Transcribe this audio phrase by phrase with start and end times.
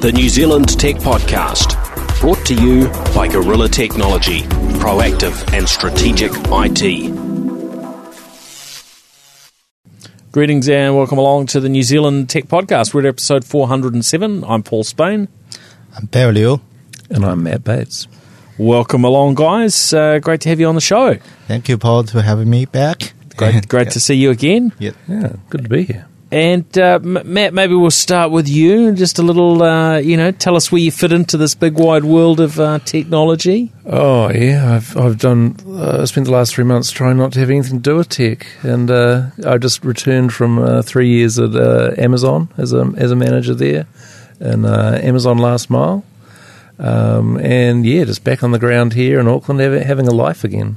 [0.00, 1.74] the New Zealand Tech Podcast,
[2.20, 4.42] brought to you by Gorilla Technology,
[4.78, 7.10] proactive and strategic IT.
[10.30, 12.94] Greetings and welcome along to the New Zealand Tech Podcast.
[12.94, 14.44] We're at episode 407.
[14.44, 15.26] I'm Paul Spain.
[15.96, 16.60] I'm Bear Liu.
[17.10, 18.06] And I'm Matt Bates.
[18.56, 19.92] Welcome along, guys.
[19.92, 21.16] Uh, great to have you on the show.
[21.48, 23.14] Thank you, Paul, for having me back.
[23.36, 24.72] Great, great to see you again.
[24.78, 24.92] Yeah.
[25.08, 26.06] Yeah, good to be here.
[26.30, 28.92] And uh, Matt, maybe we'll start with you.
[28.92, 32.04] Just a little, uh, you know, tell us where you fit into this big wide
[32.04, 33.72] world of uh, technology.
[33.86, 35.56] Oh yeah, I've I've done.
[35.66, 38.46] Uh, spent the last three months trying not to have anything to do with tech,
[38.62, 41.54] and uh, I just returned from uh, three years at
[41.98, 43.86] Amazon as a as a manager there,
[44.38, 46.04] and uh, Amazon Last Mile,
[46.78, 50.76] um, and yeah, just back on the ground here in Auckland, having a life again.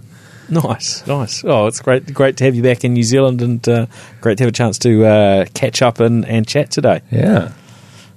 [0.50, 1.44] Nice, nice.
[1.46, 3.86] Oh, it's great, great to have you back in New Zealand, and uh,
[4.20, 7.02] great to have a chance to uh, catch up and, and chat today.
[7.12, 7.52] Yeah.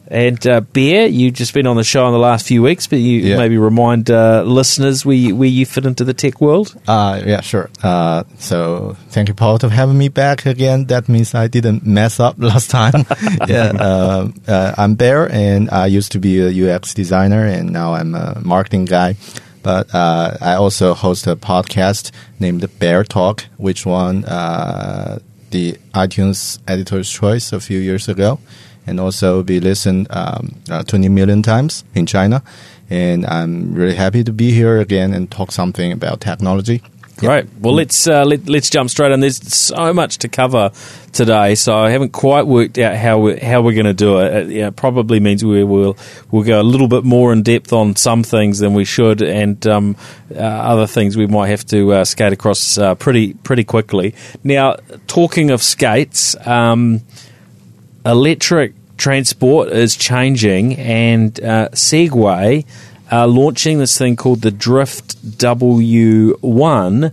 [0.07, 2.99] And uh, Bear, you've just been on the show in the last few weeks, but
[2.99, 3.39] you Yeah.
[3.39, 6.75] maybe remind uh, listeners where you, where you fit into the tech world.
[6.87, 7.71] Uh, yeah, sure.
[7.83, 10.85] Uh, so thank you, Paul, for having me back again.
[10.87, 13.07] That means I didn't mess up last time.
[13.49, 13.73] yeah.
[13.81, 18.15] Uh, uh, I'm Bear, and I used to be a UX designer, and now I'm
[18.15, 19.17] a marketing guy.
[19.65, 25.19] But uh, I also host a podcast named Bear Talk, which won uh,
[25.51, 28.39] the iTunes Editor's Choice a few years ago,
[28.87, 32.43] and also be listened um, uh, 20 million times in China.
[32.91, 36.83] And I'm really happy to be here again and talk something about technology.
[37.17, 37.47] Great.
[37.61, 39.21] Well, let's uh, let, let's jump straight in.
[39.21, 40.73] There's so much to cover
[41.13, 44.35] today, so I haven't quite worked out how we how we're going to do it.
[44.35, 45.97] It yeah, probably means we will
[46.33, 49.65] we'll go a little bit more in depth on some things than we should, and
[49.67, 49.97] um,
[50.35, 54.15] uh, other things we might have to uh, skate across uh, pretty pretty quickly.
[54.43, 54.77] Now,
[55.07, 56.37] talking of skates.
[56.47, 57.03] Um,
[58.05, 62.67] electric transport is changing, and uh, Segway
[63.15, 67.13] are launching this thing called the Drift W1,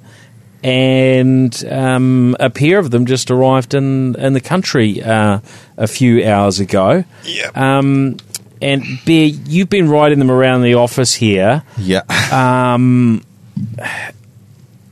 [0.63, 5.40] and um, a pair of them just arrived in in the country uh,
[5.78, 7.03] a few hours ago.
[7.23, 7.51] Yeah.
[7.53, 8.17] Um,
[8.61, 11.63] and Bear, you've been riding them around the office here.
[11.78, 12.03] Yeah.
[12.31, 13.23] Um,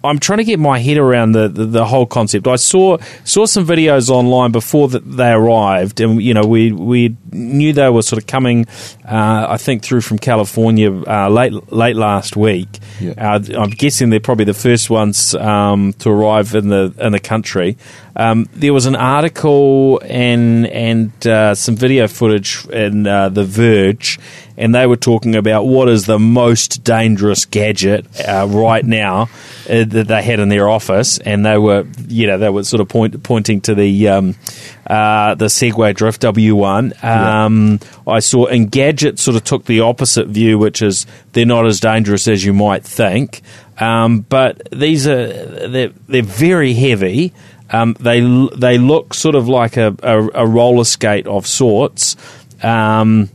[0.04, 2.48] I'm trying to get my head around the, the, the whole concept.
[2.48, 7.18] I saw saw some videos online before that they arrived, and you know we we
[7.32, 8.66] knew they were sort of coming.
[9.06, 12.80] Uh, I think through from California uh, late late last week.
[13.00, 13.14] Yeah.
[13.18, 17.20] Uh, I'm guessing they're probably the first ones um, to arrive in the in the
[17.20, 17.78] country.
[18.16, 24.20] Um, there was an article and and uh, some video footage in uh, the Verge,
[24.60, 29.30] and they were talking about what is the most dangerous gadget uh, right now
[29.70, 32.82] uh, that they had in their office, and they were you know they were sort
[32.82, 34.36] of point, pointing to the um,
[34.86, 37.04] uh, the Segway Drift W1.
[37.04, 41.66] Um, I saw and Engadget sort of took the opposite view, which is they're not
[41.66, 43.42] as dangerous as you might think.
[43.80, 47.34] Um, but these are they're, they're very heavy.
[47.72, 48.20] Um, they
[48.58, 52.18] they look sort of like a, a, a roller skate of sorts.
[52.62, 53.30] Um,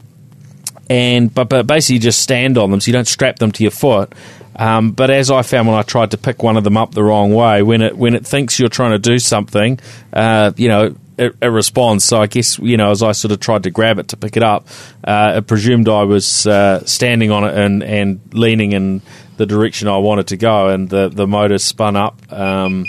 [0.89, 3.63] and but, but basically you just stand on them, so you don't strap them to
[3.63, 4.13] your foot.
[4.57, 7.03] Um, but as I found when I tried to pick one of them up the
[7.03, 9.81] wrong way, when it when it thinks you're trying to do something,
[10.13, 10.97] uh, you know.
[11.17, 12.03] It, it responds.
[12.03, 14.37] So I guess you know, as I sort of tried to grab it to pick
[14.37, 14.67] it up,
[15.05, 19.01] uh, it presumed I was uh, standing on it and, and leaning in
[19.37, 22.21] the direction I wanted to go, and the the motor spun up.
[22.33, 22.87] Um,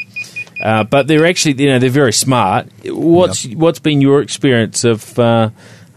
[0.59, 2.67] uh, but they're actually, you know, they're very smart.
[2.85, 5.19] What's what's been your experience of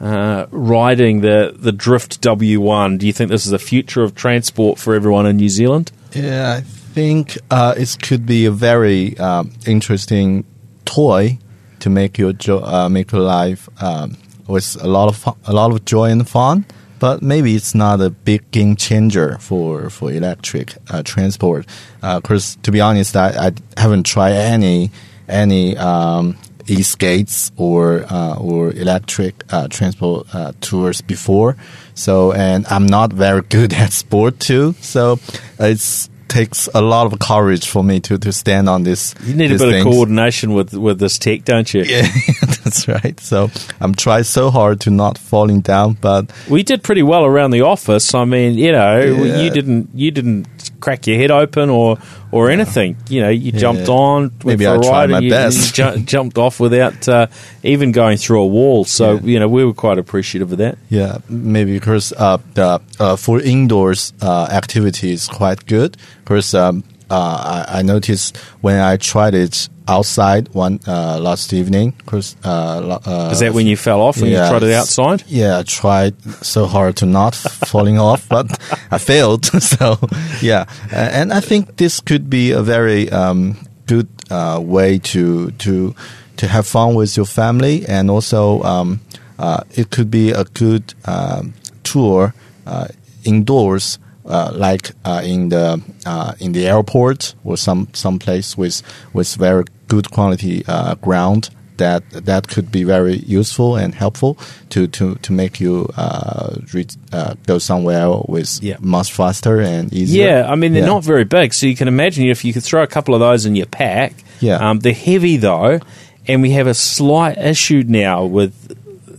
[0.01, 2.99] uh, uh, riding the the Drift W1?
[2.99, 5.93] Do you think this is the future of transport for everyone in New Zealand?
[6.13, 10.45] Yeah, I think uh, it could be a very um, interesting
[10.85, 11.39] toy
[11.81, 14.17] to make your jo- uh, make your life um,
[14.47, 16.65] with a lot of fun, a lot of joy and fun.
[17.01, 21.67] But maybe it's not a big game changer for for electric uh, transport.
[22.01, 24.91] Because to be honest, I, I haven't tried any
[25.29, 26.37] any um,
[26.71, 31.57] e-skates or uh, or electric uh, transport uh, tours before.
[31.95, 34.75] So and I'm not very good at sport too.
[34.81, 35.19] So
[35.59, 39.15] it's takes a lot of courage for me to, to stand on this.
[39.25, 39.87] You need a bit things.
[39.87, 41.85] of coordination with with this tech, don't you?
[41.85, 42.07] Yeah,
[42.65, 43.19] that's right.
[43.19, 43.51] So
[43.81, 47.63] I'm trying so hard to not falling down, but We did pretty well around the
[47.63, 48.15] office.
[48.15, 49.41] I mean, you know, Yeah.
[49.41, 50.47] you didn't you didn't
[50.81, 51.99] crack your head open or
[52.31, 52.97] or anything.
[53.09, 55.79] You know, you jumped on Maybe I tried my you, best.
[55.79, 57.27] you ju- jumped off without uh,
[57.63, 58.85] even going through a wall.
[58.85, 59.21] So Yeah.
[59.23, 60.77] you know, we were quite appreciative of that.
[60.91, 65.97] yeah, maybe because uh, the uh, for indoors uh, activity quite good.
[66.25, 71.93] Because um, uh, I, I noticed when I tried it outside one uh, last evening.
[72.07, 75.23] 'cause, Uh, uh, Is that when you fell off when you tried it outside?
[75.29, 78.47] Yeah, I tried so hard to not falling off, but
[78.91, 79.47] I failed.
[79.63, 79.99] so
[80.43, 83.57] yeah, and I think this could be a very um,
[83.87, 85.95] good uh, way to to
[86.37, 89.01] to have fun with your family, and also um,
[89.39, 91.53] uh, it could be a good um,
[91.83, 92.35] tour
[92.67, 92.87] uh,
[93.25, 93.99] indoors.
[94.29, 98.83] Uh, like uh, in the uh, in the airport or some some place with
[99.15, 101.49] with very good quality uh, ground
[101.79, 104.37] that that could be very useful and helpful
[104.69, 108.77] to to to make you uh, reach, uh, go somewhere with Yeah.
[108.81, 110.27] much faster and easier.
[110.29, 110.95] Yeah, I mean they're Yeah.
[110.95, 113.47] not very big, so you can imagine if you could throw a couple of those
[113.49, 114.13] in your pack.
[114.41, 114.59] Yeah.
[114.71, 115.81] um, they're heavy though,
[116.27, 118.53] and we have a slight issue now with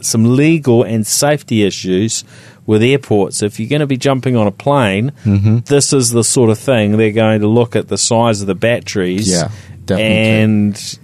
[0.02, 2.24] some legal and safety issues
[2.70, 3.42] with airports.
[3.42, 5.58] If you're going to be jumping on a plane, Mm-hmm.
[5.66, 8.54] this is the sort of thing they're going to look at the size of the
[8.56, 9.28] batteries.
[9.28, 9.50] Yeah,
[9.86, 10.18] definitely.
[10.44, 11.00] and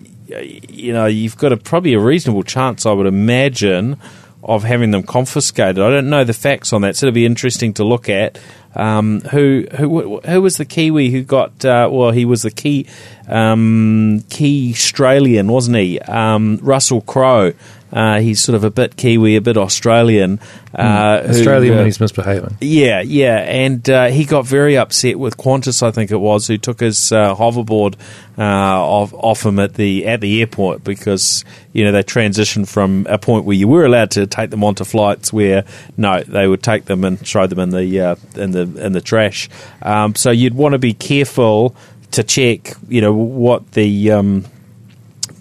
[0.70, 3.98] you know you've got a probably a reasonable chance, I would imagine,
[4.44, 5.80] of having them confiscated.
[5.80, 8.38] I don't know the facts on that, so it'll be interesting to look at.
[8.76, 11.64] Um, who who who was the Kiwi who got?
[11.66, 12.86] Uh, well, he was the key
[13.30, 16.00] um, key Australian, wasn't he?
[16.00, 17.54] Um, Russell Crowe.
[17.94, 20.40] Uh, he's sort of a bit Kiwi, a bit Australian.
[20.74, 22.58] Uh, who, Australian uh, when he's misbehaving.
[22.60, 26.58] yeah, yeah, and uh, he got very upset with Qantas, I think it was, who
[26.58, 27.96] took his uh, hoverboard
[28.38, 33.08] uh, off, off him at the at the airport because you know they transitioned from
[33.10, 35.64] a point where you were allowed to take them onto flights where
[35.96, 39.02] no, they would take them and throw them in the uh, in the in the
[39.02, 39.50] trash.
[39.82, 41.76] Um, so you'd want to be careful
[42.12, 44.46] to check, you know, what the um,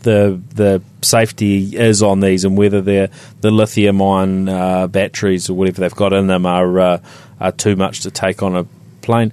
[0.05, 3.11] the the safety is on these and whether they're
[3.41, 6.99] the lithium ion uh, batteries or whatever they've got in them are uh,
[7.41, 8.65] are too much to take on a
[9.03, 9.33] plane.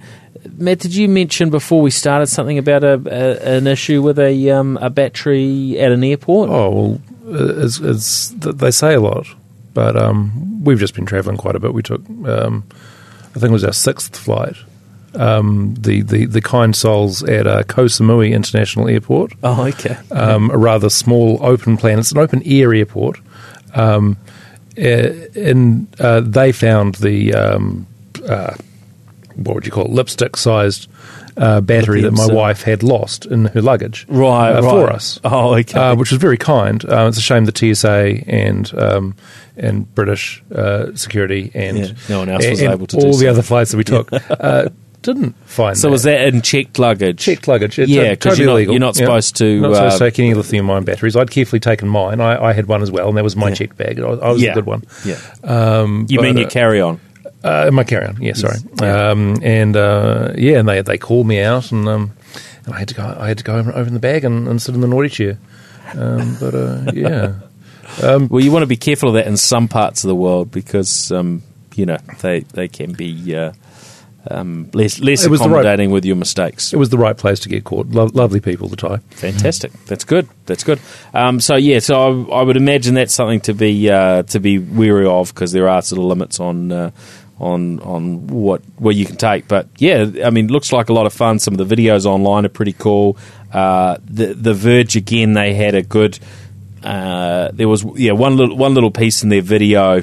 [0.58, 4.50] Matt, did you mention before we started something about a, a an issue with a
[4.50, 6.50] um, a battery at an airport?
[6.50, 7.00] Oh well,
[7.62, 9.26] it's, it's they say a lot,
[9.72, 11.72] but um, we've just been travelling quite a bit.
[11.72, 12.64] We took, um,
[13.34, 14.56] I think it was our sixth flight.
[15.14, 19.96] Um, the, the the kind souls at uh, Koh Samui International Airport, Oh, okay.
[20.10, 21.98] um, a rather small open plan.
[21.98, 23.20] It's an open air airport,
[23.74, 24.16] um,
[24.76, 27.86] and uh, they found the um,
[28.26, 28.54] uh,
[29.36, 30.88] what would you call it, lipstick sized
[31.36, 34.70] uh, battery that my wife had lost in her luggage, Right, uh, right.
[34.70, 35.78] for us Oh, okay.
[35.78, 36.84] uh, which was very kind.
[36.84, 39.14] Uh, it's a shame the TSA and um,
[39.56, 43.28] and British uh, security and, Yeah, no one else was able to do all the
[43.28, 44.68] other flights that we took uh,
[45.02, 45.76] didn't find.
[45.76, 45.92] so that.
[45.92, 47.18] was that in checked luggage?
[47.18, 47.78] checked luggage?
[47.78, 48.72] It's, Yeah, uh, 'cause totally you're not- illegal.
[48.74, 49.06] you're not Yeah.
[49.06, 51.16] supposed to, Not supposed uh, to take any lithium ion batteries.
[51.16, 52.20] I'd carefully taken mine.
[52.20, 53.54] I, I had one as well, and that was my Yeah.
[53.54, 54.00] checked bag.
[54.00, 54.84] I, I was yeah, a good one.
[55.04, 55.16] Yeah.
[55.44, 57.00] Um, You mean uh, your carry on?
[57.44, 58.58] uh, my carry on, yeah, sorry.
[58.80, 59.10] Yeah.
[59.10, 62.12] Um, and uh, yeah, and they they called me out, and um,
[62.64, 63.16] and I had to go.
[63.18, 65.08] I had to go over, over in the bag and, and sit in the naughty
[65.08, 65.38] chair.
[65.96, 67.32] Um, but uh, yeah,
[68.00, 71.10] Well, you want to be careful of that in some parts of the world because
[71.10, 71.42] um,
[71.74, 73.52] you know they they can be uh,
[74.30, 76.72] um, less less It was the right- accommodating with your mistakes.
[76.72, 77.88] it was the right place to get caught.
[77.88, 78.98] Lo- lovely people, the Thai.
[79.10, 79.72] Fantastic.
[79.86, 80.28] That's good.
[80.46, 80.78] That's good.
[81.12, 84.58] Um, so yeah, so I, I would imagine that's something to be uh, to be
[84.58, 86.70] wary of because there are sort of limits on.
[86.72, 86.90] Uh,
[87.40, 91.06] on on what what you can take, but yeah, I mean, looks like a lot
[91.06, 91.40] of fun.
[91.40, 93.16] Some of the videos online are pretty cool.
[93.52, 96.20] Uh, the the Verge again, they had a good.
[96.84, 100.02] Uh, there was yeah one little one little piece in their video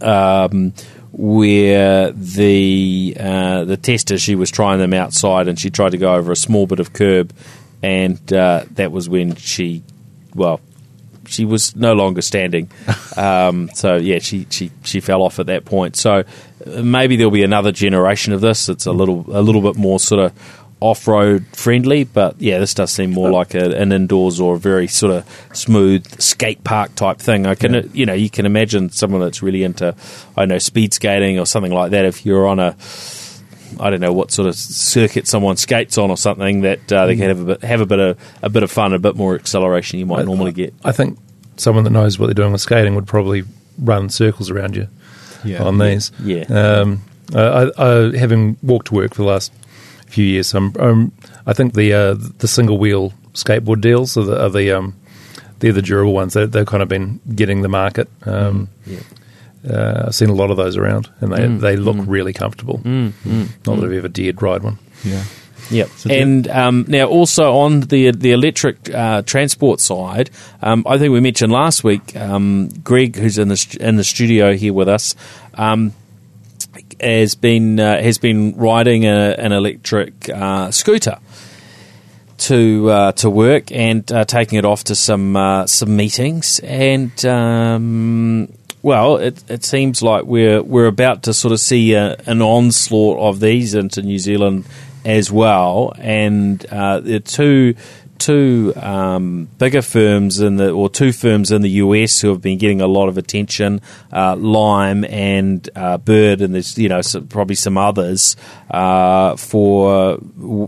[0.00, 0.72] um,
[1.12, 6.14] where the uh, the tester she was trying them outside and she tried to go
[6.14, 7.32] over a small bit of curb,
[7.82, 9.82] and uh, that was when she,
[10.34, 10.60] well,
[11.26, 12.70] she was no longer standing.
[13.16, 15.96] um, so yeah, she, she she fell off at that point.
[15.96, 16.24] So
[16.66, 18.68] uh, maybe there'll be another generation of this.
[18.68, 22.90] It's a little a little bit more sort of off-road friendly but yeah this does
[22.90, 27.18] seem more like a, an indoors or a very sort of smooth skate park type
[27.18, 29.94] thing i can you know you can imagine someone that's really into
[30.36, 32.74] i don't know speed skating or something like that if you're on a
[33.78, 37.14] I don't know what sort of circuit someone skates on or something that uh, they
[37.14, 39.36] can have a bit have a bit of a bit of fun, a bit more
[39.36, 40.74] acceleration you might normally get.
[40.84, 41.16] I think
[41.56, 43.44] someone that knows what they're doing with skating would probably
[43.78, 44.88] run circles around you
[45.44, 45.62] Yeah.
[45.62, 46.10] on these.
[46.22, 46.42] Yeah.
[46.48, 49.52] Um, uh, I, I, having walked to work for the last
[50.10, 51.12] few years, um, um,
[51.46, 54.94] I think the uh, the single wheel skateboard deals are the, are the um,
[55.60, 56.34] they're the durable ones.
[56.34, 58.08] They, they've kind of been getting the market.
[58.26, 59.00] Um, Yeah.
[59.68, 62.80] uh, I've seen a lot of those around, and they they look really comfortable.
[62.84, 63.12] Not
[63.64, 64.78] that I've ever dared ride one.
[65.04, 65.22] Yeah.
[65.70, 65.88] Yep.
[66.10, 70.30] and um, now also on the the electric uh, transport side,
[70.62, 74.02] um, I think we mentioned last week, um, Greg, who's in the st- in the
[74.02, 75.14] studio here with us.
[77.00, 81.18] Has been uh, has been riding a, an electric uh, scooter
[82.38, 87.24] to uh, to work and uh, taking it off to some uh, some meetings and.
[87.24, 88.52] Um,
[88.82, 93.18] well, it, it seems like we're we're about to sort of see a, an onslaught
[93.18, 94.64] of these into New Zealand
[95.04, 97.74] as well, and uh, are two
[98.20, 102.58] two um, bigger firms in the or two firms in the US who have been
[102.58, 103.80] getting a lot of attention,
[104.12, 108.36] uh, Lime and uh, Bird, and there's you know some, probably some others
[108.70, 110.18] uh, for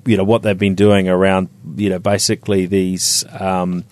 [0.07, 3.25] you know what they've been doing around you know basically these.
[3.39, 3.85] Um,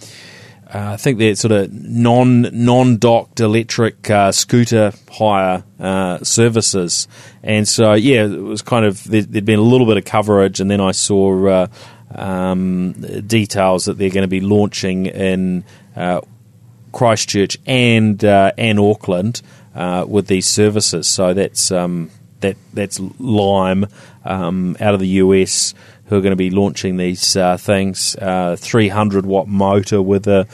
[0.72, 7.08] uh, I think they're sort of non non docked electric uh, scooter hire uh, services,
[7.42, 10.60] and so yeah, it was kind of there, had been a little bit of coverage,
[10.60, 11.66] and then I saw uh,
[12.14, 12.92] um,
[13.26, 15.64] details that they're going to be launching in
[15.96, 16.20] uh,
[16.92, 19.42] Christchurch and uh, and Auckland
[19.74, 21.08] with these services.
[21.08, 23.86] So that's um, that that's Lime
[24.24, 25.74] um, out of the US
[26.10, 28.16] who are going to be launching these uh, things.
[28.16, 30.46] Uh, 300 watt motor with a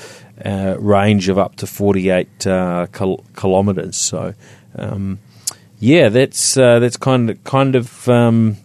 [0.44, 3.96] uh, range of up to 48 uh, kil- kilometres.
[3.96, 4.34] So,
[4.76, 5.18] um,
[5.78, 8.58] yeah, that's uh, that's kind of kind of um,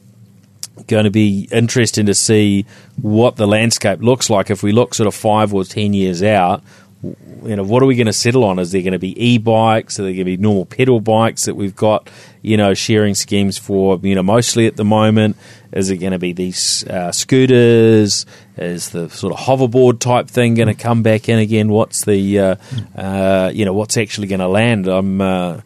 [0.87, 2.65] going to be interesting to see
[3.01, 6.63] what the landscape looks like if we look sort of five or ten years out
[7.03, 8.59] you know, what are we going to settle on?
[8.59, 9.99] Is there going to be e-bikes?
[9.99, 12.09] Are there going to be normal pedal bikes that we've got,
[12.43, 15.35] you know, sharing schemes for, you know, mostly at the moment?
[15.71, 18.25] Is it going to be these uh, scooters?
[18.57, 21.69] Is the sort of hoverboard type thing going to come back in again?
[21.69, 22.55] What's the, uh,
[22.95, 24.87] uh, you know, what's actually going to land?
[24.87, 25.61] I'm, uh,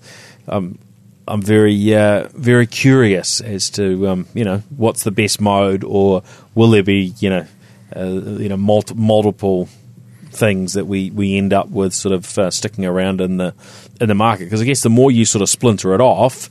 [0.47, 0.79] I'm,
[1.27, 6.23] I'm very, uh, very curious as to, um, you know, what's the best mode, or
[6.53, 7.45] will there be, you know,
[7.95, 9.67] uh, you know, multi- multiple
[10.29, 13.53] things that we, we end up with sort of uh, sticking around in the
[14.01, 16.49] in the market because I guess the more you sort of splinter it off,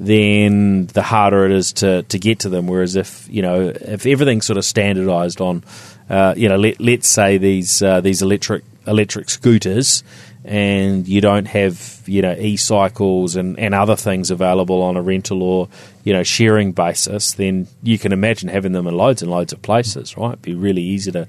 [0.00, 2.66] then the harder it is to, to get to them.
[2.66, 5.62] Whereas if you know if everything's sort of standardised on,
[6.10, 10.02] uh, you know, let, let's say these uh, these electric electric scooters,
[10.46, 15.42] and you don't have you know e-cycles and, and other things available on a rental
[15.42, 15.68] or
[16.04, 19.60] you know sharing basis, then you can imagine having them in loads and loads of
[19.62, 20.16] places.
[20.16, 21.26] Right, It'd be really easy to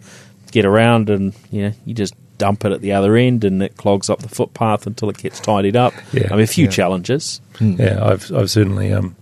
[0.52, 3.76] get around, and you know, you just dump it at the other end, and it
[3.78, 5.94] clogs up the footpath until it gets tidied up.
[6.14, 6.28] Yeah.
[6.32, 6.72] I mean, a few Yeah.
[6.72, 7.42] challenges.
[7.60, 9.16] Yeah, I've I've certainly um,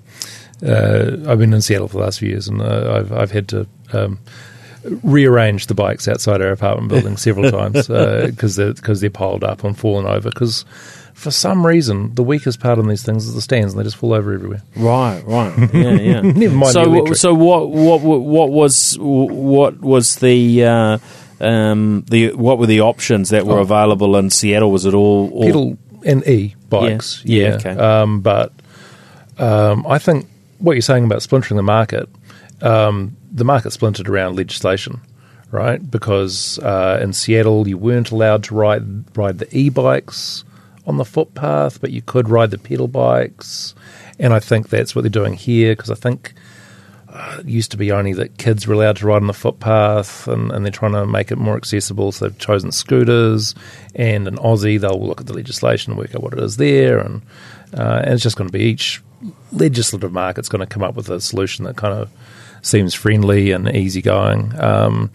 [0.65, 3.47] uh, I've been in Seattle for the last few years, and uh, I've I've had
[3.49, 4.19] to um,
[5.03, 9.63] rearrange the bikes outside our apartment building several times because they're because they're piled up
[9.63, 10.29] and fallen over.
[10.29, 10.63] Because
[11.13, 13.95] for some reason, the weakest part on these things is the stands, and they just
[13.97, 14.61] fall over everywhere.
[14.75, 16.21] Right, right, yeah, yeah.
[16.21, 17.17] Never mind the so, electric.
[17.17, 20.97] so what, what, what was, what was the, uh,
[21.39, 23.61] um, the, what were the options that were Oh.
[23.61, 24.71] available in Seattle?
[24.71, 27.21] Was it all, all pedal and e bikes.
[27.23, 27.69] Yeah, Yeah, yeah, okay.
[27.81, 28.51] Um, but
[29.37, 30.27] um, I think
[30.59, 32.09] what you're saying about splintering the market,
[32.65, 35.01] um, the market splintered around legislation,
[35.51, 35.79] right?
[35.89, 40.43] Because uh, in Seattle, you weren't allowed to ride ride the e-bikes
[40.87, 43.75] on the footpath, but you could ride the pedal bikes.
[44.19, 46.33] And I think that's what they're doing here because I think
[47.09, 50.27] uh, it used to be only that kids were allowed to ride on the footpath,
[50.27, 52.11] and, and they're trying to make it more accessible.
[52.11, 53.55] So they've chosen scooters,
[53.93, 56.99] and in Aussie they'll look at the legislation and work out what it is there,
[56.99, 57.21] and
[57.73, 59.01] uh, and it's just going to be each
[59.51, 62.09] legislative market's going to come up with a solution that kind of
[62.65, 64.53] seems friendly and easygoing.
[64.59, 65.11] Um,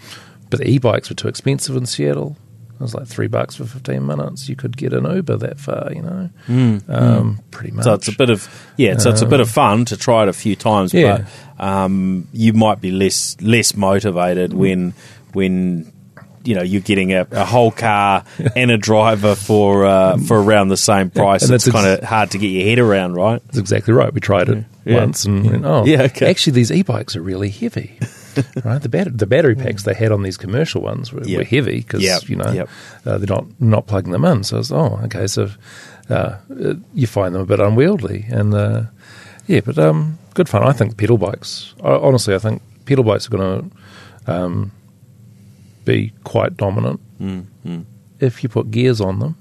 [0.48, 2.36] but the e-bikes were too expensive in Seattle.
[2.74, 4.48] It was like three bucks for fifteen minutes.
[4.48, 6.30] You could get an Uber that far, you know,
[6.88, 7.84] um, pretty much.
[7.84, 10.28] So it's a bit of yeah, so it's a bit of fun to try it
[10.30, 11.26] a few times, Yeah.
[11.58, 14.94] but um, you might be less less motivated when
[15.34, 15.92] when
[16.44, 18.24] you know you're getting a, a whole car
[18.56, 21.42] and a driver for uh, for around the same price.
[21.44, 23.42] and it's ex- kind of hard to get your head around, right?
[23.46, 24.12] That's exactly right.
[24.12, 25.00] We tried it Yeah.
[25.00, 26.30] once and went, oh, Yeah, okay.
[26.30, 27.98] actually, these e-bikes are really heavy.
[28.64, 31.38] right, the bat- the battery packs they had on these commercial ones were, Yep.
[31.38, 32.68] were heavy because Yep, you know yep.
[33.04, 34.44] uh, they're not not plugging them in.
[34.44, 35.50] So it's oh, okay, so
[36.08, 38.82] uh, uh, you find them a bit unwieldy, and uh,
[39.46, 40.62] yeah, but um, good fun.
[40.62, 41.74] I think pedal bikes.
[41.82, 43.70] I, honestly, I think pedal bikes are going
[44.26, 44.70] to um,
[45.92, 47.84] be quite dominant Mm,
[48.18, 49.36] if you put gears on them.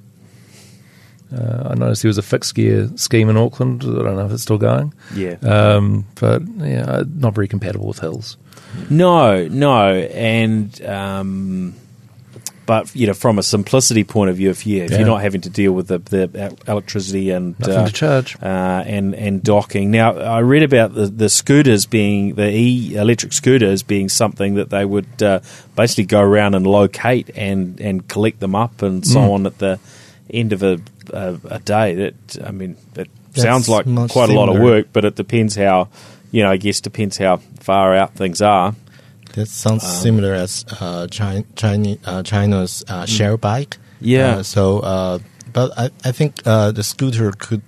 [1.34, 3.84] Uh, I noticed there was a fixed gear scheme in Auckland.
[3.84, 4.94] I don't know if it's still going.
[5.16, 5.36] Yeah.
[5.44, 8.36] Um, but yeah, not very compatible with hills.
[8.90, 11.76] No, no, and um,
[12.70, 14.98] but you know, from a simplicity point of view, if you if Yeah.
[15.00, 18.36] you're not having to deal with the, the electricity and Nothing uh, to charge.
[18.44, 18.46] uh,
[18.86, 19.90] and and docking.
[19.90, 24.70] Now, I read about the, the scooters being the e electric scooters being something that
[24.70, 25.40] they would uh,
[25.76, 29.30] basically go around and locate and and collect them up and so Mm.
[29.34, 29.80] on at the
[30.32, 30.78] end of a
[31.12, 31.96] a, a day.
[31.96, 35.88] That I mean, it sounds like quite a lot of work, but it depends how,
[36.32, 38.76] you know, I guess depends how far out things are.
[39.34, 43.78] That sounds Um, similar as uh, China, China, uh, China's uh, share bike.
[43.78, 43.80] Mm.
[44.02, 44.36] Yeah.
[44.38, 45.20] Uh, so, uh,
[45.54, 47.62] but I, I think uh, the scooter could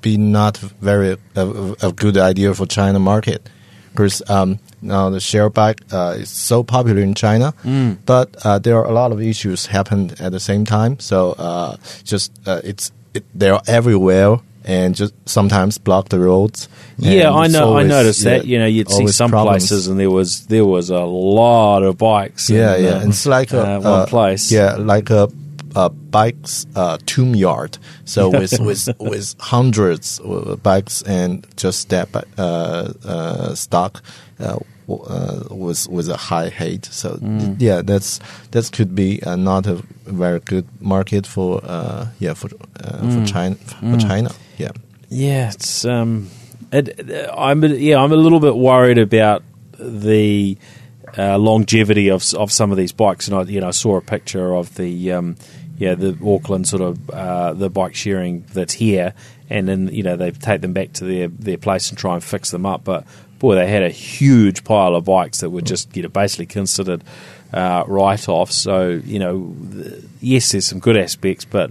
[0.00, 1.46] be not very a,
[1.82, 3.48] a good idea for China market
[3.92, 7.96] because um, now the share bike uh, is so popular in China, Mm.
[8.04, 10.98] but uh, there are a lot of issues happened at the same time.
[10.98, 14.38] So uh, just uh, it's it, they're everywhere.
[14.66, 16.68] And just sometimes block the roads.
[16.96, 17.66] Yeah, I know.
[17.68, 18.46] always- I noticed that.
[18.46, 19.68] You know, you'd see some problems.
[19.68, 22.48] places, and there was there was a lot of bikes.
[22.48, 22.90] Yeah, in, yeah.
[22.96, 24.50] uh, And it's like a uh, one uh, place.
[24.50, 25.28] Yeah, like a,
[25.76, 27.76] a bike's uh, tomb yard.
[28.06, 34.02] So with with with hundreds of bikes and just that uh, uh, stock
[34.40, 34.56] uh,
[34.88, 36.86] uh, was was a high height.
[36.90, 37.56] So Mm.
[37.60, 38.18] yeah, that's
[38.52, 42.48] that could be uh, not a very good market for uh, yeah for
[42.80, 43.12] uh, Mm.
[43.12, 44.30] for China for China.
[44.56, 44.70] Yeah.
[45.08, 46.28] Yeah, it's um,
[46.72, 49.42] it, I'm yeah, I'm a little bit worried about
[49.78, 50.58] the
[51.16, 54.54] uh, longevity of of some of these bikes, and I you know saw a picture
[54.54, 55.36] of the um,
[55.78, 59.14] yeah the Auckland sort of uh, the bike sharing that's here,
[59.48, 62.24] and then you know they take them back to their their place and try and
[62.24, 63.06] fix them up, but
[63.38, 67.04] boy, they had a huge pile of bikes that were just you know basically considered
[67.52, 68.56] uh, write offs.
[68.56, 69.54] So you know,
[70.20, 71.70] yes, there's some good aspects, but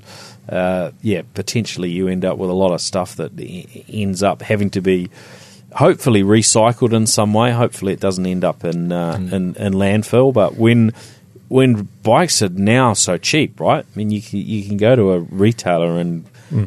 [0.49, 4.41] uh, yeah, potentially you end up with a lot of stuff that e- ends up
[4.41, 5.09] having to be
[5.75, 7.51] hopefully recycled in some way.
[7.51, 10.33] Hopefully, it doesn't end up in uh, in, in landfill.
[10.33, 10.93] But when
[11.47, 13.85] when bikes are now so cheap, right?
[13.85, 16.25] I mean, you can, you can go to a retailer and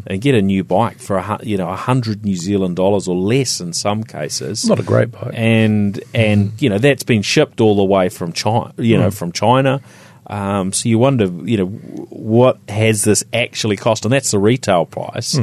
[0.08, 3.14] and get a new bike for a you know a hundred New Zealand dollars or
[3.14, 4.66] less in some cases.
[4.68, 5.30] Not a great bike.
[5.32, 9.30] and and you know that's been shipped all the way from China, you know, from
[9.30, 9.80] China.
[10.28, 14.04] Um, so you wonder, you know, what has this actually cost?
[14.04, 15.38] And that's the retail price.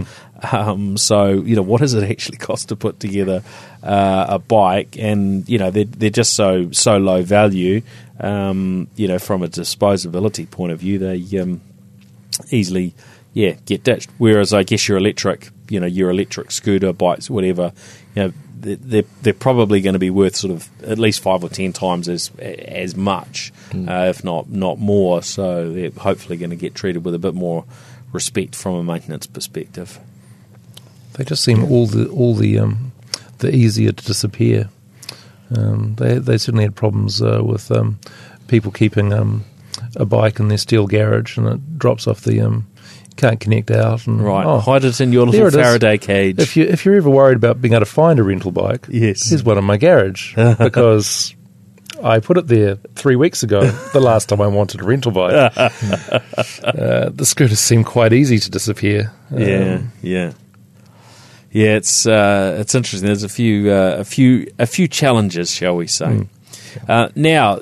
[0.51, 3.43] Um, so you know, what does it actually cost to put together
[3.81, 4.97] uh, a bike?
[4.99, 7.81] And you know, they're they're just so so low value.
[8.19, 11.61] Um, you know, from a disposability point of view, they um,
[12.51, 12.93] easily
[13.33, 14.09] yeah get ditched.
[14.17, 17.71] Whereas I guess your electric, you know, your electric scooter, bikes, whatever,
[18.15, 21.43] you know, they're they're, they're probably going to be worth sort of at least five
[21.43, 23.53] or ten times as as much,
[23.87, 25.21] uh, if not not more.
[25.21, 27.65] So they're hopefully going to get treated with a bit more
[28.11, 29.99] respect from a maintenance perspective.
[31.13, 32.91] They just seem all the all the um,
[33.39, 34.69] the easier to disappear.
[35.55, 37.99] Um, they they certainly had problems uh, with um,
[38.47, 39.43] people keeping um,
[39.95, 42.67] a bike in their steel garage, and it drops off the um,
[43.15, 44.05] can't connect out.
[44.07, 45.55] And Right, oh, hide it in your little it is.
[45.55, 46.39] Faraday cage.
[46.39, 49.29] If you if you're ever worried about being able to find a rental bike, Yes.
[49.29, 51.33] here's one in my garage because
[52.03, 53.65] I put it there three weeks ago.
[53.93, 58.49] the last time I wanted a rental bike, uh, the scooters seem quite easy to
[58.49, 59.11] disappear.
[59.31, 60.33] Yeah, Um, yeah,
[61.51, 61.75] yeah.
[61.75, 63.07] It's uh, it's interesting.
[63.07, 66.27] There's a few uh, a few a few challenges, shall we say?
[66.87, 67.59] Uh, now,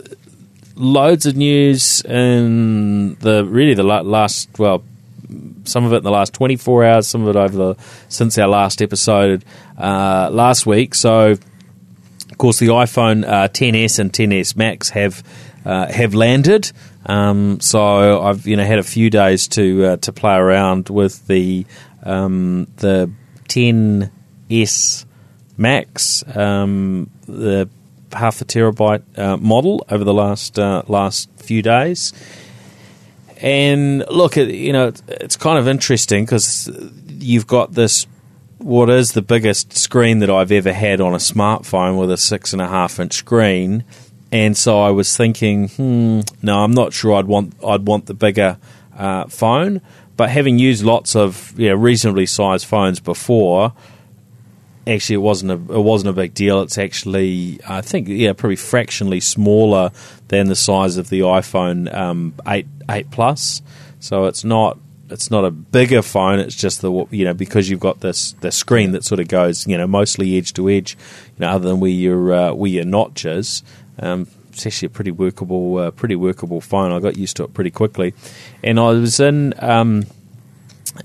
[0.75, 4.83] loads of news in the really the last well,
[5.63, 7.75] some of it in the last 24 hours, some of it over the
[8.09, 9.45] since our last episode
[9.77, 10.95] uh, last week.
[10.95, 15.23] So, of course, the iPhone uh, 10s and 10s Max have
[15.65, 16.71] uh, have landed.
[17.05, 21.25] Um, so I've you know had a few days to uh, to play around with
[21.27, 21.65] the
[22.03, 23.11] um, the
[23.47, 25.05] 10s
[25.57, 27.69] Max, um, the
[28.13, 32.13] half a terabyte uh, model over the last uh, last few days.
[33.41, 36.69] And look, you know, it's, it's kind of interesting because
[37.07, 38.05] you've got this
[38.59, 42.53] what is the biggest screen that I've ever had on a smartphone with a six
[42.53, 43.83] and a half inch screen.
[44.31, 48.13] And so I was thinking, hmm, no, I'm not sure I'd want I'd want the
[48.13, 48.57] bigger
[48.95, 49.81] uh, phone.
[50.15, 53.73] But having used lots of you know, reasonably sized phones before,
[54.87, 56.61] actually it wasn't a it wasn't a big deal.
[56.61, 59.91] It's actually I think yeah probably fractionally smaller
[60.27, 63.61] than the size of the iPhone um, eight eight plus.
[63.99, 64.77] So it's not
[65.09, 66.39] it's not a bigger phone.
[66.39, 69.67] It's just the you know because you've got this the screen that sort of goes
[69.67, 70.97] you know mostly edge to edge,
[71.37, 73.63] you know other than where your uh, where your notch is.
[73.99, 76.91] Um, it's actually a pretty workable uh, pretty workable phone.
[76.91, 78.13] I got used to it pretty quickly,
[78.63, 79.53] and I was in.
[79.59, 80.05] Um,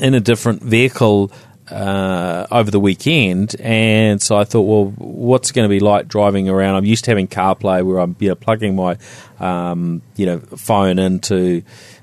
[0.00, 1.30] in a different vehicle
[1.70, 6.48] uh, over the weekend, and so I thought, well, what's going to be like driving
[6.48, 6.76] around?
[6.76, 8.96] I'm used to having CarPlay, where I'm you know, plugging my
[9.40, 11.62] um, you know phone into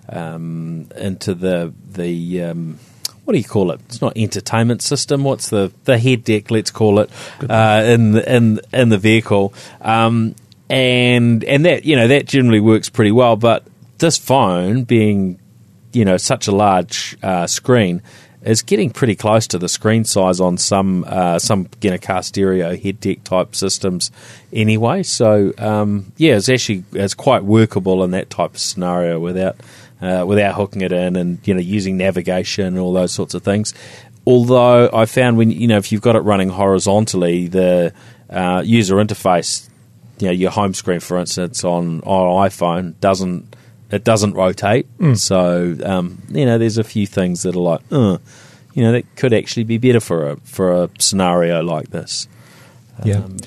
[0.10, 2.80] um, into the the um,
[3.26, 3.80] what do you call it?
[3.88, 5.24] It's not entertainment system.
[5.24, 6.52] What's the the head deck?
[6.52, 7.10] Let's call it
[7.50, 10.36] uh, in the, in in the vehicle, um,
[10.70, 13.36] and and that you know that generally works pretty well.
[13.36, 13.66] But
[14.00, 15.40] this phone being
[15.94, 18.02] you know such a large uh, screen,
[18.44, 22.22] is getting pretty close to the screen size on some uh, some you know car
[22.22, 24.12] stereo head deck type systems
[24.52, 25.04] anyway.
[25.04, 29.58] So um, yeah, it's actually it's quite workable in that type of scenario without
[30.02, 33.44] uh, without hooking it in and you know using navigation and all those sorts of
[33.44, 33.74] things.
[34.26, 37.94] Although I found when you know if you've got it running horizontally, the
[38.30, 39.70] uh, user interface,
[40.20, 43.56] you know your home screen for instance on on iPhone doesn't
[43.94, 44.86] it doesn't rotate.
[45.16, 48.18] So um, you know, there's a few things that are like, uh,
[48.74, 52.28] you know, that could actually be better for a for a scenario like this.
[53.06, 53.24] Yeah.
[53.24, 53.38] Um,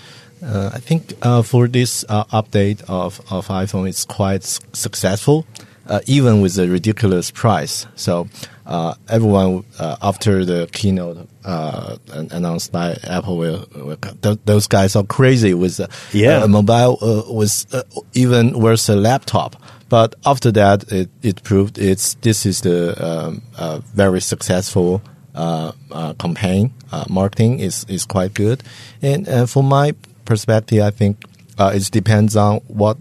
[0.43, 5.45] Uh, I think uh, for this uh, update of, of iPhone, it's quite s- successful,
[5.89, 7.87] uh, even with the ridiculous price.
[7.97, 8.29] So
[8.67, 14.97] uh, everyone uh, after the keynote uh, announced by Apple, will, will th- those guys
[14.97, 16.43] are crazy with uh, Yeah.
[16.43, 17.83] uh, mobile uh, was uh,
[18.15, 19.57] even worse a laptop.
[19.89, 25.01] But after that, it, it proved it's this is the um, uh, very successful
[25.37, 26.73] uh, uh, campaign.
[26.91, 28.63] Uh, marketing is, is quite good,
[29.03, 29.93] and uh, from my
[30.25, 31.23] perspective, I think
[31.59, 32.97] uh, it depends on what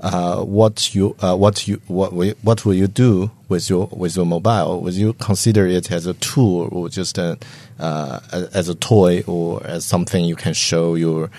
[0.00, 4.26] uh, what you uh, what you what what will you do with your with your
[4.26, 4.80] mobile?
[4.80, 7.38] Will you consider it as a tool or just a,
[7.78, 8.20] uh,
[8.52, 11.30] as a toy or as something you can show your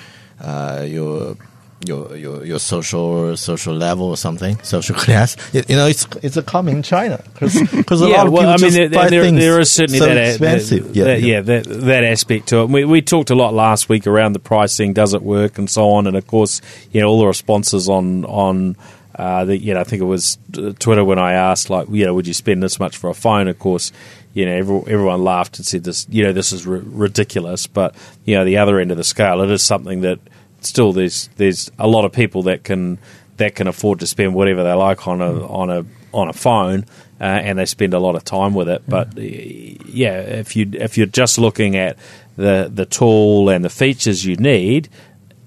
[0.41, 1.37] uh, your
[1.85, 5.37] your your your social social level or something social class.
[5.53, 7.55] You, you know, it's it's a common in China because
[8.01, 9.71] a yeah, lot of well, people I mean, just there, buy there, things there is
[9.71, 10.93] certainly so that, expensive.
[10.93, 12.69] that, that- yeah, that, that aspect to it.
[12.69, 15.91] We, we talked a lot last week around the pricing, does it work, and so
[15.91, 16.07] on.
[16.07, 16.61] And of course,
[16.91, 18.75] you know, all the responses on on
[19.15, 22.05] uh, the, you know, I think it was uh, Twitter when I asked, like, you
[22.05, 23.47] know, would you spend this much for a phone?
[23.47, 23.91] Of course,
[24.35, 27.65] you know, every, everyone laughed and said this, you know, this is r- ridiculous.
[27.67, 30.19] But you know, the other end of the scale, it is something that
[30.67, 32.99] still there's there's a lot of people that can
[33.37, 36.85] that can afford to spend whatever they like on a on a on a phone,
[37.19, 38.83] uh, and they spend a lot of time with it.
[38.87, 41.97] But uh, yeah, if you if you're just looking at
[42.35, 44.89] the the tool and the features you need,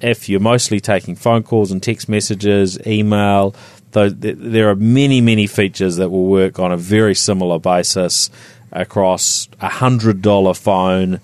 [0.00, 3.54] if you're mostly taking phone calls and text messages, email,
[3.92, 8.30] though there are many many features that will work on a very similar basis
[8.72, 11.20] across a hundred dollar phone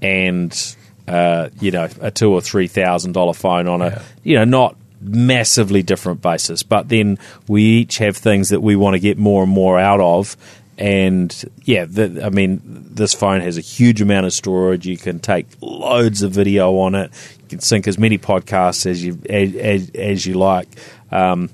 [0.00, 0.76] and
[1.08, 4.76] uh, you know a two or three thousand dollar phone on a you know not
[5.00, 9.42] massively different basis, but then we each have things that we want to get more
[9.42, 10.36] and more out of.
[10.78, 14.86] And yeah, the, I mean, this phone has a huge amount of storage.
[14.86, 17.10] You can take loads of video on it.
[17.42, 20.68] You can sync as many podcasts as you as, as, as you like.
[21.10, 21.50] Um,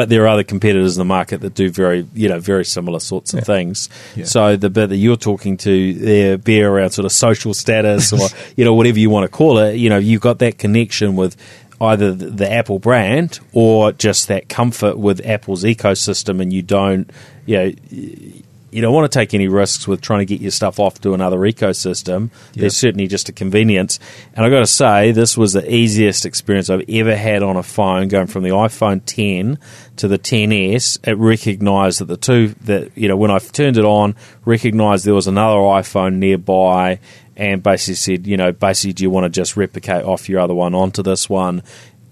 [0.00, 2.98] but there are other competitors in the market that do very you know very similar
[2.98, 3.90] sorts of things.
[4.16, 4.24] Yeah.
[4.24, 8.26] So the bit that you're talking to there be around sort of social status or
[8.56, 11.36] you know whatever you want to call it, you know you've got that connection with
[11.82, 17.10] either the, the Apple brand or just that comfort with Apple's ecosystem, and you don't
[17.44, 18.42] you know.
[18.70, 21.12] You don't want to take any risks with trying to get your stuff off to
[21.12, 22.30] another ecosystem.
[22.52, 23.98] There's certainly just a convenience.
[24.34, 27.62] And I've got to say, this was the easiest experience I've ever had on a
[27.62, 29.58] phone going from the iPhone 10
[29.96, 30.98] to the 10s.
[31.06, 35.14] It recognized that the two, that, you know, when I turned it on, recognized there
[35.14, 37.00] was another iPhone nearby
[37.36, 40.54] and basically said, you know, basically, do you want to just replicate off your other
[40.54, 41.62] one onto this one?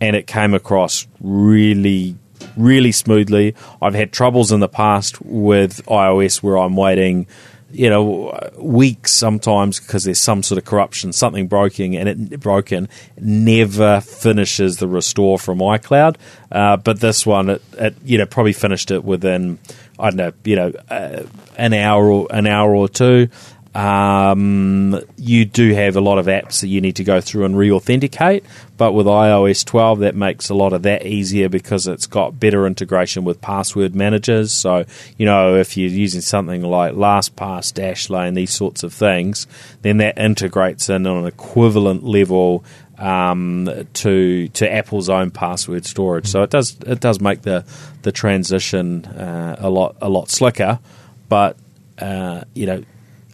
[0.01, 2.17] And it came across really
[2.57, 3.55] really smoothly.
[3.81, 7.27] I've had troubles in the past with iOS where I'm waiting,
[7.71, 12.89] you know, weeks sometimes because there's some sort of corruption, something broken, and it broken
[13.21, 16.17] never finishes the restore from iCloud.
[16.51, 19.59] Uh, but this one, it, it you know probably finished it within
[19.99, 21.25] I don't know, you know, uh,
[21.57, 23.29] an hour or an hour or two.
[23.75, 27.57] Um, you do have a lot of apps that you need to go through and
[27.57, 28.45] re-authenticate,
[28.77, 32.67] but with iOS 12, that makes a lot of that easier because it's got better
[32.67, 34.53] integration with password managers.
[34.53, 34.85] So,
[35.17, 39.47] you know, if you're using something like LastPass, Dashlane, these sorts of things,
[39.83, 42.65] then that integrates in on an equivalent level
[42.99, 46.27] um, to to Apple's own password storage.
[46.27, 47.65] So it does it does make the
[48.03, 50.81] the transition uh, a lot a lot slicker,
[51.29, 51.57] but
[51.99, 52.85] uh, you know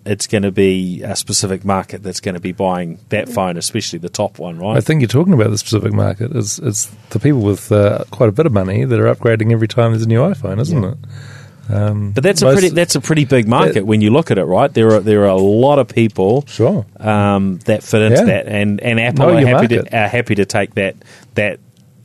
[0.07, 3.99] it's going to be a specific market that's going to be buying that phone, especially
[3.99, 4.77] the top one, right?
[4.77, 6.31] I think you're talking about the specific market.
[6.35, 9.69] It's, it's the people with uh, quite a bit of money that are upgrading every
[9.69, 10.99] time there's a new iPhone, isn't it?
[11.71, 14.45] Um, but that's a pretty that's a pretty big market when you look at it,
[14.45, 14.71] right?
[14.73, 16.85] There are there are a lot of people Sure.
[16.99, 18.25] um, that fit into Yeah.
[18.27, 19.87] that, and and Apple Know are happy market.
[19.91, 20.97] to are happy to take that
[21.37, 21.61] that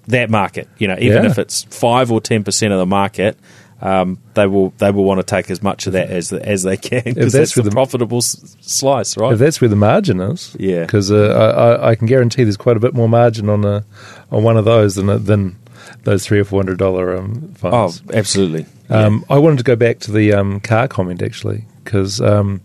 [0.07, 0.69] that market.
[0.77, 1.29] You know, even Yeah.
[1.31, 3.37] if it's five or ten percent of the market.
[3.81, 6.75] Um, they will they will want to take as much of that as as they
[6.75, 9.31] can because that's that's, the the- profitable s- slice, right?
[9.33, 10.81] If that's where the margin is, Yeah.
[10.81, 13.85] because uh, I, I- can guarantee there's quite a bit more margin on a
[14.31, 15.55] on one of those than a, than
[16.03, 18.03] those three or four hundred dollar um, Oh, phones.
[18.13, 18.65] absolutely.
[18.89, 22.59] Um, I wanted to go back to the um, car comment actually because um,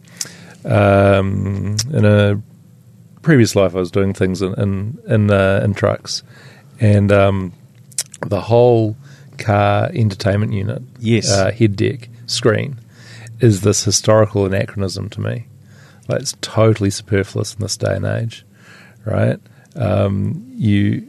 [0.64, 2.40] um, in a
[3.22, 6.22] previous life I was doing things in in in, uh, in trucks,
[6.81, 7.53] and um,
[8.27, 8.96] the whole
[9.38, 11.31] car entertainment unit, Yes.
[11.31, 12.79] uh, head deck screen,
[13.40, 15.47] is this historical anachronism to me.
[16.09, 18.44] Like it's totally superfluous in this day and age,
[19.05, 19.38] right?
[19.77, 21.07] Um, you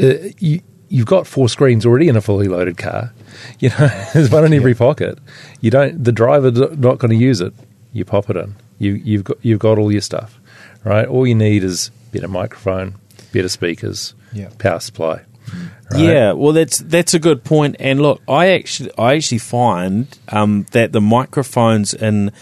[0.00, 3.12] uh, you you've got four screens already in a fully loaded car.
[3.60, 5.16] You know, there's one in every pocket.
[5.60, 6.02] You don't.
[6.02, 7.52] The driver not going to use it.
[7.92, 8.56] You pop it in.
[8.78, 10.40] You you've got you've got all your stuff,
[10.82, 11.06] right?
[11.06, 12.94] All you need is better microphone,
[13.32, 14.48] better speakers, Yeah.
[14.58, 15.20] power supply.
[15.90, 16.00] Right?
[16.00, 17.76] Yeah, well, that's that's a good point.
[17.78, 22.32] And look, I actually I actually find um, that the microphones in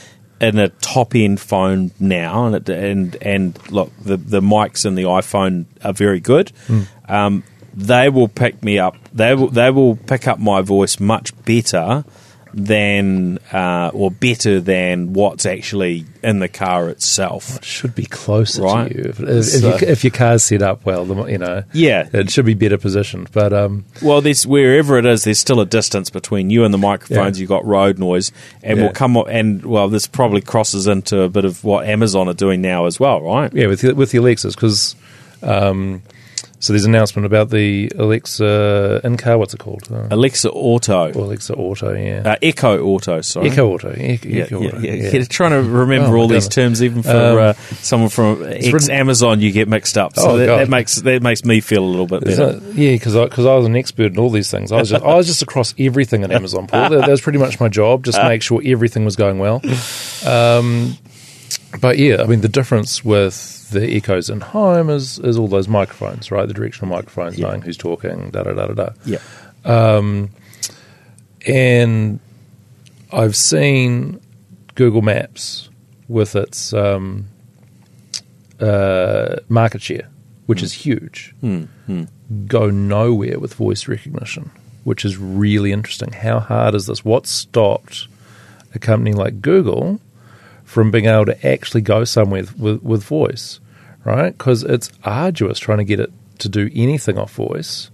[0.41, 4.95] in a top end phone now, and it, and and look, the the mics in
[4.95, 6.53] the iPhone are very good.
[7.09, 8.97] Um, they will pick me up.
[9.13, 12.05] They will they will pick up my voice much better
[12.59, 17.57] than uh, or better than what's actually in the car itself.
[17.59, 18.91] It should be closer Right.
[18.91, 21.05] to you if, if, if, So- your, if your car's set up well.
[21.05, 22.09] the- You know, Yeah.
[22.15, 23.29] it should be better positioned.
[23.31, 26.79] But um, Well, there's wherever it is, there's still a distance between you and the
[26.79, 27.39] microphones.
[27.39, 27.43] Yeah.
[27.43, 28.85] You've got road noise, and Yeah.
[28.85, 32.35] we'll come up, and well, this probably crosses into a bit of what Amazon are
[32.35, 33.53] doing now as well, right?
[33.53, 34.97] yeah, with the, with the Alexas because.
[35.43, 36.03] Um,
[36.67, 39.39] so there's an announcement about the Alexa in car.
[39.39, 39.85] What's it called?
[39.91, 41.93] Uh, Alexa Auto, Alexa Auto.
[41.95, 43.51] Yeah, uh, Echo Auto, sorry.
[43.51, 43.91] Echo Auto.
[43.91, 44.79] Echo, Yeah, Echo yeah, Auto.
[44.81, 45.25] yeah, yeah.
[45.25, 47.53] Trying to remember Oh, all these terms, even for Um, uh,
[47.83, 50.17] someone from ex Amazon, you get mixed up.
[50.17, 52.53] So Oh, that, that makes that makes me feel a little bit better.
[52.59, 54.73] that- yeah, because I, 'cause I was an expert in all these things.
[54.73, 56.91] I was just, I was just across everything in Amazon, Paul.
[56.91, 59.63] That, that was pretty much my job, just make sure everything was going well.
[60.27, 60.97] Um,
[61.81, 65.69] but yeah, I mean, the difference with the echoes in home is, is all those
[65.69, 66.47] microphones, right?
[66.47, 67.49] The directional microphones, Yeah.
[67.49, 68.89] knowing who's talking, da da da da da.
[69.05, 69.19] Yeah,
[71.47, 72.21] And
[73.13, 74.21] I've seen
[74.75, 75.69] Google Maps
[76.09, 77.27] with its um,
[78.61, 80.09] uh, market share,
[80.47, 81.35] which is huge,
[82.47, 84.51] go nowhere with voice recognition,
[84.85, 86.13] which is really interesting.
[86.13, 87.05] How hard is this?
[87.05, 88.09] What stopped
[88.75, 90.01] a company like Google
[90.77, 93.61] from being able to actually go somewhere with, with, with voice,
[94.05, 94.37] right?
[94.37, 97.91] Because it's arduous trying to get it to do anything off voice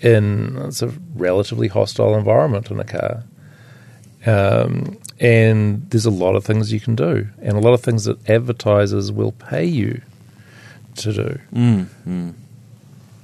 [0.00, 3.24] in it's a relatively hostile environment in a car.
[4.26, 8.04] Um, and there's a lot of things you can do, and a lot of things
[8.04, 10.00] that advertisers will pay you
[10.98, 11.38] to do.
[11.52, 12.34] Mm,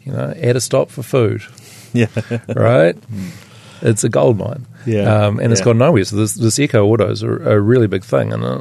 [0.05, 1.43] You know, add a stop for food,
[1.93, 2.09] yeah,
[2.49, 2.97] right?
[3.83, 5.27] It's a gold mine, Yeah.
[5.27, 6.05] um, and it's gone nowhere.
[6.05, 8.61] So this, this Echo Autos are a really big thing, and uh,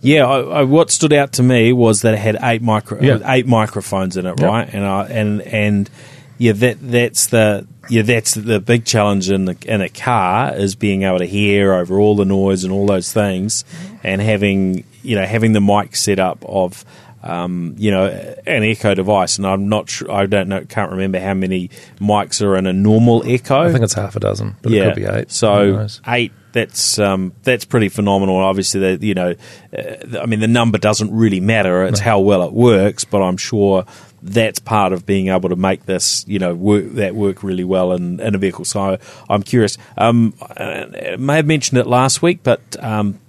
[0.00, 3.18] Yeah, I, I, what stood out to me was that it had eight micro Yeah.
[3.24, 4.46] eight microphones in it, Yeah.
[4.46, 4.68] right?
[4.72, 5.90] And I, and and
[6.38, 10.74] yeah, that that's the yeah that's the big challenge in the in a car is
[10.76, 13.64] being able to hear over all the noise and all those things,
[14.04, 16.84] and having you know having the mic set up of.
[17.20, 18.06] Um, you know,
[18.46, 20.08] an Echo device, and I'm not sure.
[20.10, 20.64] I don't know.
[20.64, 23.58] Can't remember how many mics are in a normal Echo.
[23.58, 25.28] I think it's half a dozen, but it could be eight.
[25.32, 26.30] So eight.
[26.58, 28.36] That's um, that's pretty phenomenal.
[28.36, 29.34] Obviously, that you know,
[29.76, 31.84] uh, I mean, the number doesn't really matter.
[31.84, 33.04] It's how well it works.
[33.04, 33.84] But I'm sure
[34.22, 37.92] that's part of being able to make this, you know, work that work really well
[37.92, 38.64] in, in a vehicle.
[38.64, 38.98] So
[39.30, 39.78] I'm curious.
[39.96, 43.20] Um, I may have mentioned it last week, but um,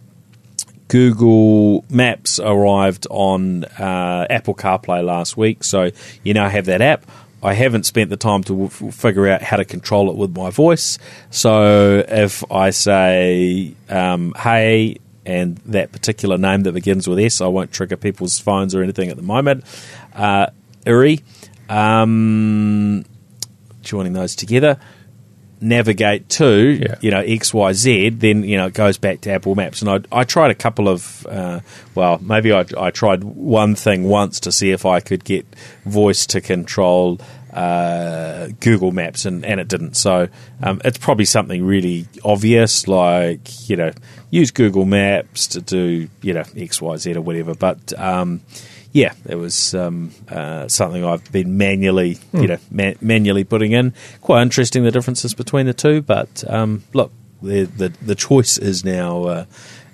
[0.88, 5.92] Google Maps arrived on uh, Apple CarPlay last week, so
[6.24, 7.06] you now have that app.
[7.42, 10.50] I haven't spent the time to w- figure out how to control it with my
[10.50, 10.98] voice.
[11.30, 17.48] So if I say um, "Hey" and that particular name that begins with S, I
[17.48, 19.64] won't trigger people's phones or anything at the moment.
[20.14, 20.48] Uh,
[20.86, 21.22] Uri,
[21.70, 23.06] um,
[23.82, 24.80] joining those together
[25.62, 26.96] navigate to Yeah.
[27.02, 29.82] you know X Y Z, then you know it goes back to Apple Maps.
[29.82, 31.60] And I, I tried a couple of, uh,
[31.96, 35.46] well, maybe I, I tried one thing once to see if I could get
[35.86, 37.20] voice to control
[37.54, 39.96] uh, Google Maps, and, and it didn't.
[39.96, 40.30] So
[40.62, 43.92] um, it's probably something really obvious, like you know
[44.30, 47.56] use Google Maps to do you know X Y Z or whatever.
[47.56, 48.42] But um,
[48.92, 53.94] yeah, it was um, uh, something I've been manually, you know, ma- manually putting in.
[54.22, 58.84] Quite interesting the differences between the two, but um, look, the, the the choice is
[58.84, 59.46] now uh,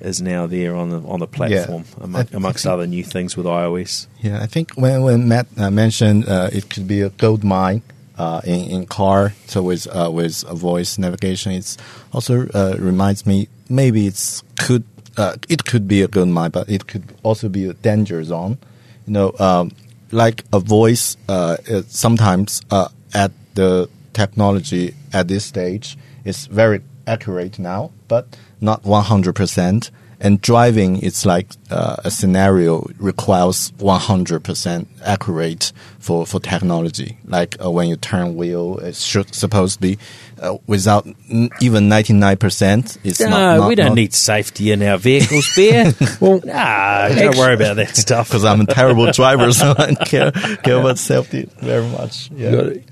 [0.02, 3.04] is now there on the on the platform among, I- I amongst think- other new
[3.04, 4.08] things with iOS.
[4.22, 7.82] Yeah, I think when when Matt uh, mentioned uh, it could be a gold mine
[8.18, 11.78] uh, in in car, so with uh, with a voice navigation, it's
[12.14, 14.84] also uh, reminds me maybe it's could
[15.18, 18.58] uh, it could be a gold mine, but it could also be a danger zone.
[19.06, 19.72] You know, um,
[20.12, 27.60] like a voice uh, sometimes uh, at the technology at this stage is very accurate
[27.60, 29.91] now, but not 100%.
[30.18, 37.18] And driving, it's like uh, a scenario requires 100% accurate for, for technology.
[37.26, 39.98] Like uh, when you turn wheel, it should supposed to be
[40.41, 42.98] uh, without n- even 99%.
[43.04, 45.93] It's No, not, not, we don't not- need safety in our vehicles, Bear.
[46.21, 48.28] well, nah, don't worry about that stuff.
[48.30, 50.32] because I'm a terrible driver, so I don't care,
[50.63, 52.30] care about safety very much.
[52.32, 52.52] Yeah.
[52.52, 52.84] You got,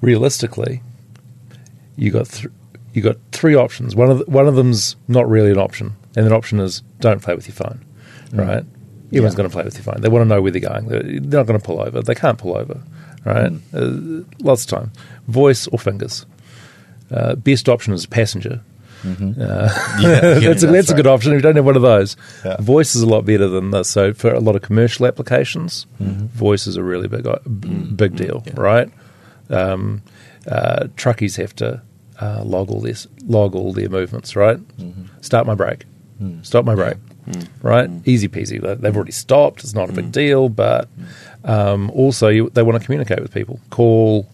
[0.00, 0.82] realistically,
[1.96, 2.48] you got th-
[2.92, 3.94] you got three options.
[3.94, 7.22] One of the, one of them's not really an option, and an option is don't
[7.22, 7.84] play with your phone.
[8.32, 8.64] Right?
[9.12, 9.36] Everyone's Yeah.
[9.36, 10.00] going to play with your phone.
[10.00, 10.86] They want to know where they're going.
[10.88, 12.02] They're they're not going to pull over.
[12.02, 12.80] They can't pull over.
[13.28, 13.52] Right?
[13.74, 14.90] Uh, lots of time,
[15.26, 16.24] voice or fingers.
[17.10, 18.60] Uh, best option is passenger.
[19.04, 19.68] Uh,
[20.00, 21.32] Yeah, yeah, that's, a, that's a good option.
[21.32, 22.56] If you don't have one of those, Yeah.
[22.60, 23.88] voice is a lot better than this.
[23.88, 26.26] So for a lot of commercial applications, Mm-hmm.
[26.26, 28.88] voice is a really big uh, b- Mm, big deal, right?
[29.50, 30.02] Um,
[30.46, 31.82] uh, truckies have to
[32.20, 34.58] uh, log all this, log all their movements, right?
[34.78, 35.02] Mm-hmm.
[35.20, 35.84] Start my brake,
[36.22, 36.44] Mm.
[36.44, 36.96] stop my brake,
[37.62, 37.88] right?
[38.04, 38.60] Easy peasy.
[38.60, 39.62] They- They've already stopped.
[39.64, 40.88] It's not a big deal, but
[41.48, 43.58] um, also you, they want to communicate with people.
[43.70, 44.28] Call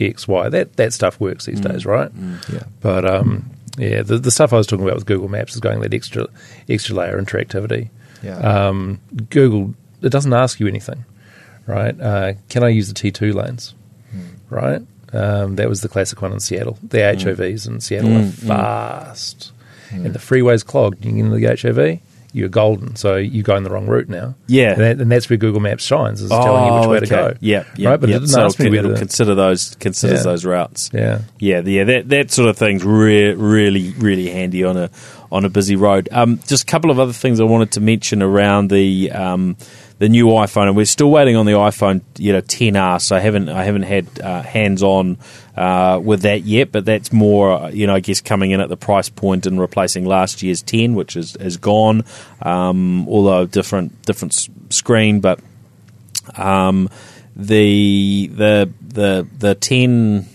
[0.00, 0.48] X, Y.
[0.48, 2.10] That that stuff works these days, right?
[2.52, 2.64] Yeah.
[2.80, 5.80] But um, yeah, the, the stuff I was talking about with Google Maps is going
[5.80, 6.26] that extra
[6.68, 7.90] extra layer interactivity.
[8.22, 8.38] Yeah.
[8.38, 11.04] Um, Google it doesn't ask you anything,
[11.66, 11.98] right?
[12.00, 13.74] Uh, can I use the T two lanes?
[14.48, 14.82] Right.
[15.12, 16.78] Um, that was the classic one in Seattle.
[16.82, 19.52] The HOVs in Seattle are fast,
[19.90, 21.04] and the freeway's clogged.
[21.04, 22.00] You get into the HOV,
[22.36, 22.94] you're golden.
[22.96, 24.34] So you go in the wrong route now.
[24.46, 24.72] Yeah.
[24.72, 27.30] and, that, and that's where Google Maps shines is telling you which way to go.
[27.34, 28.00] Oh, Yeah, yeah, right.
[28.00, 28.16] But yeah.
[28.16, 28.98] it didn't so ask me it'll to.
[28.98, 30.24] consider those considers Yeah.
[30.24, 30.90] those routes.
[30.92, 31.20] Yeah.
[31.38, 34.90] Yeah, yeah, that that sort of thing's re- really, really handy on a
[35.32, 36.08] on a busy road.
[36.12, 39.56] Um, just a couple of other things I wanted to mention around the um,
[39.98, 43.00] the new iPhone, and we're still waiting on the iPhone, you know, 10R.
[43.00, 45.18] So I haven't I haven't had uh, hands on
[45.56, 48.68] uh, with that yet, but that's more, uh, you know, I guess coming in at
[48.68, 52.04] the price point and replacing last year's 10, which is is gone.
[52.42, 55.40] Um, although different different screen, but
[56.36, 56.90] um,
[57.34, 60.28] the the the the 10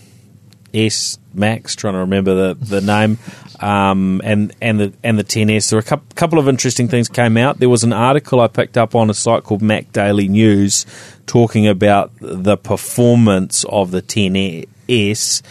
[0.74, 3.18] S Max, trying to remember the the name,
[3.60, 5.70] um, and and the and the 10s.
[5.70, 7.58] There were a couple, couple of interesting things came out.
[7.58, 10.86] There was an article I picked up on a site called Mac Daily News,
[11.26, 15.42] talking about the performance of the 10s.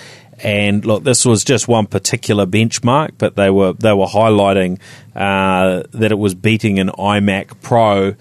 [0.44, 4.80] And look, this was just one particular benchmark, but they were they were highlighting
[5.16, 8.16] uh, that it was beating an iMac Pro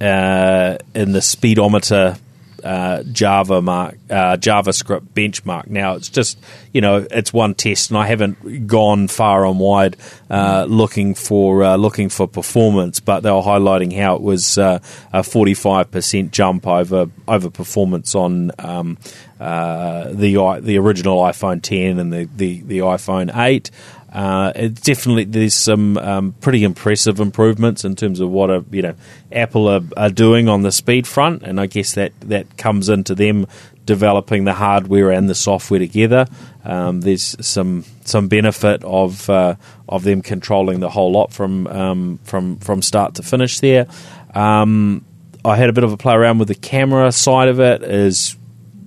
[0.00, 2.16] uh, in the speedometer
[2.64, 5.68] uh, Java mark, uh, JavaScript benchmark.
[5.68, 6.38] Now it's just
[6.72, 9.96] you know it's one test, and I haven't gone far and wide
[10.30, 14.80] uh, looking for uh, looking for performance, but they were highlighting how it was uh,
[15.12, 18.98] a forty five percent jump over over performance on um,
[19.38, 23.70] the the original iPhone ten and the the, the iPhone eight.
[24.16, 28.80] Uh, it definitely there's some um, pretty impressive improvements in terms of what a, you
[28.80, 28.94] know
[29.30, 33.14] Apple are, are doing on the speed front, and I guess that that comes into
[33.14, 33.46] them
[33.84, 36.26] developing the hardware and the software together.
[36.64, 42.18] Um, there's some some benefit of uh, of them controlling the whole lot from um,
[42.24, 43.86] from from start to finish there.
[44.34, 45.04] Um,
[45.44, 47.82] I had a bit of a play around with the camera side of it.
[47.82, 48.34] Is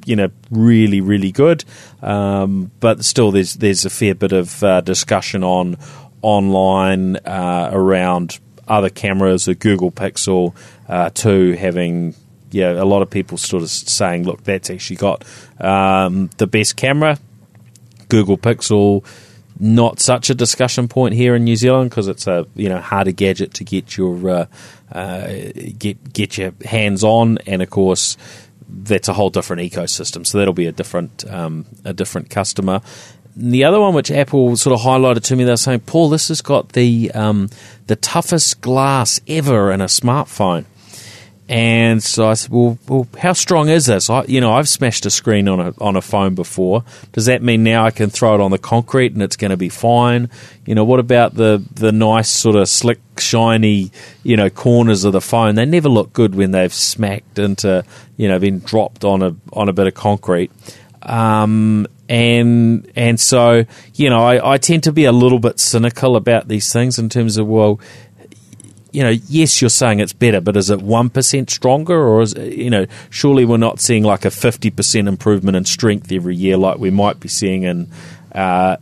[0.05, 1.63] you know really really good.
[2.01, 5.77] Um, but still there's there's a fair bit of uh, discussion on
[6.21, 10.53] online uh, around other cameras the Google Pixel
[10.87, 12.13] uh, 2 having
[12.51, 15.23] yeah a lot of people sort of saying look that's actually got
[15.59, 17.17] um, the best camera.
[18.09, 19.05] Google Pixel
[19.59, 23.11] not such a discussion point here in New Zealand because it's a you know harder
[23.11, 24.45] gadget to get your uh,
[24.91, 25.27] uh,
[25.77, 28.15] get get your hands on, and of course
[28.69, 30.25] that's a whole different ecosystem.
[30.25, 32.81] So that'll be a different um, a different customer.
[33.35, 36.27] And the other one, which Apple sort of highlighted to me, they're saying, Paul, this
[36.27, 37.49] has got the um,
[37.87, 40.65] the toughest glass ever in a smartphone.
[41.49, 44.07] And so I said, well, well, how strong is this?
[44.07, 46.83] I, you know, I've smashed a screen on a on a phone before.
[47.11, 49.57] Does that mean now I can throw it on the concrete and it's going to
[49.57, 50.29] be fine?
[50.67, 55.13] You know, what about the the nice sort of slick, shiny, you know, corners of
[55.13, 55.55] the phone?
[55.55, 57.83] They never look good when they've smacked into,
[58.15, 60.51] you know, been dropped on a on a bit of concrete.
[61.01, 63.65] Um, and and so
[63.95, 67.09] you know, I, I tend to be a little bit cynical about these things in
[67.09, 67.79] terms of well
[68.91, 72.33] you know, yes, you're saying it's better, but is it one percent stronger, or is
[72.35, 76.57] you know, surely we're not seeing like a fifty percent improvement in strength every year,
[76.57, 77.87] like we might be seeing in
[78.33, 78.77] uh,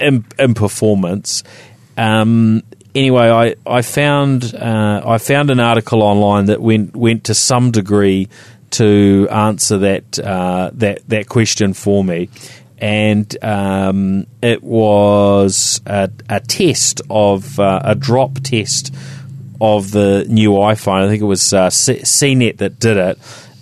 [0.00, 1.42] in, in performance.
[1.96, 2.62] Um,
[2.94, 7.70] anyway, I I found uh, I found an article online that went went to some
[7.70, 8.28] degree
[8.72, 12.28] to answer that uh, that that question for me,
[12.78, 18.94] and um, it was a, a test of uh, a drop test
[19.60, 21.04] of the new iPhone.
[21.04, 23.18] I think it was uh, C- CNET that did it,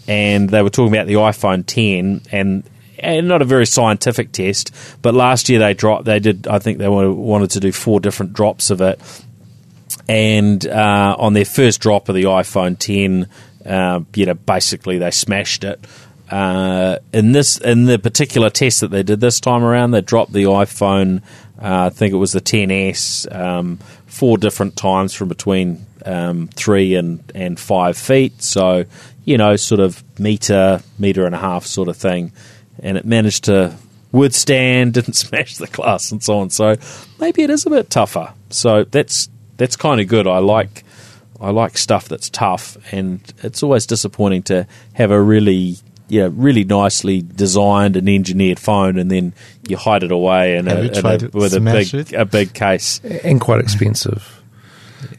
[0.07, 2.65] and they were talking about the iPhone 10 and.
[2.97, 4.73] And not a very scientific test,
[5.03, 6.07] but last year they dropped.
[6.07, 6.47] They did.
[6.47, 8.99] I think they wanted, to do four different drops of it,
[10.09, 13.29] and uh, on their first drop of the iPhone 10,
[13.67, 15.85] uh, you know, basically they smashed it.
[16.31, 20.33] Uh, in this, in the particular test that they did this time around, they dropped
[20.33, 21.23] the iPhone.
[21.61, 23.79] Uh, I think it was the 10s, um,
[24.15, 28.43] four different times from between um, three and and five feet.
[28.43, 28.85] So
[29.25, 32.33] you know, sort of meter, meter and a half sort of thing,
[32.83, 33.75] and it managed to
[34.13, 36.51] withstand, didn't smash the glass, and so on.
[36.51, 36.77] So
[37.19, 38.33] maybe it is a bit tougher.
[38.51, 40.27] So that's that's kind of good.
[40.27, 40.85] I like
[41.41, 45.77] I like stuff that's tough, and it's always disappointing to have a really
[46.09, 49.33] yeah really nicely designed and engineered phone, and then
[49.69, 52.13] you hide it away in Have a, you in a- to with a big it?
[52.13, 53.01] a big case.
[53.05, 54.41] and quite expensive.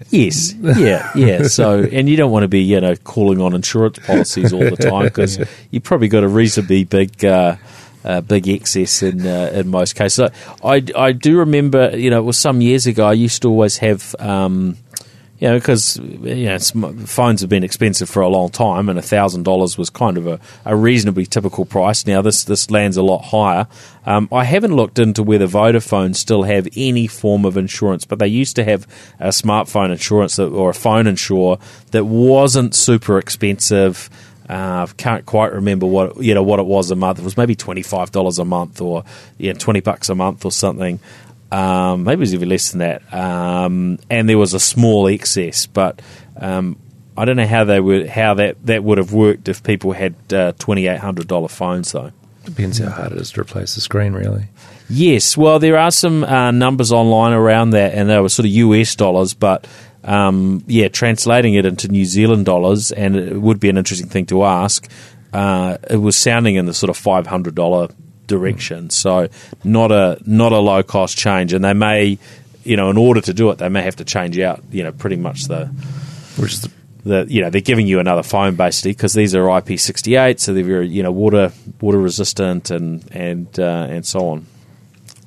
[0.10, 1.44] Yes, yeah, yeah.
[1.48, 4.76] So, and you don't want to be, you know, calling on insurance policies all the
[4.78, 5.40] time because
[5.72, 7.56] you probably got a reasonably big, uh,
[8.04, 10.30] uh, big excess in uh, in most cases.
[10.64, 13.06] I I do remember, you know, it was some years ago.
[13.08, 14.16] I used to always have.
[14.20, 14.78] Um,
[15.46, 16.58] you know, because you know,
[17.06, 20.40] phones have been expensive for a long time, and thousand dollars was kind of a,
[20.66, 22.08] a reasonably typical price.
[22.08, 23.68] Now this this lands a lot higher.
[24.08, 28.28] Um, I haven't looked into whether Vodafone still have any form of insurance, but they
[28.28, 28.88] used to have
[29.20, 31.60] a smartphone insurance that, or a phone insure
[31.92, 34.10] that wasn't super expensive.
[34.50, 37.20] Uh, can't quite remember what you know what it was a month.
[37.20, 39.04] It was maybe twenty five dollars a month, or
[39.38, 41.00] yeah, twenty bucks a month, or something.
[41.52, 43.14] Um, maybe it was even less than that.
[43.14, 46.02] Um, and there was a small excess, but
[46.38, 46.78] um,
[47.18, 50.16] I don't know how they would how that, that would have worked if people had
[50.34, 52.12] uh, twenty eight hundred dollar phones though.
[52.44, 54.46] Depends how hard it is to replace the screen, really.
[54.88, 58.52] Yes, well, there are some uh, numbers online around that, and they were sort of
[58.52, 59.66] US dollars, but
[60.04, 64.28] um, yeah, translating it into New Zealand dollars, and it would be an interesting thing
[64.28, 64.88] to ask.
[65.34, 67.90] Uh, it was sounding in the sort of five hundred dollar
[68.28, 69.28] direction, so
[69.64, 72.18] not a not a low cost change, and they may,
[72.64, 74.92] you know, in order to do it, they may have to change out, you know,
[74.92, 75.66] pretty much the
[76.38, 76.72] Which is the,
[77.04, 80.64] the you know they're giving you another phone basically because these are IP68, so they're
[80.64, 81.52] very you know water
[81.82, 84.46] water resistant and and uh, and so on.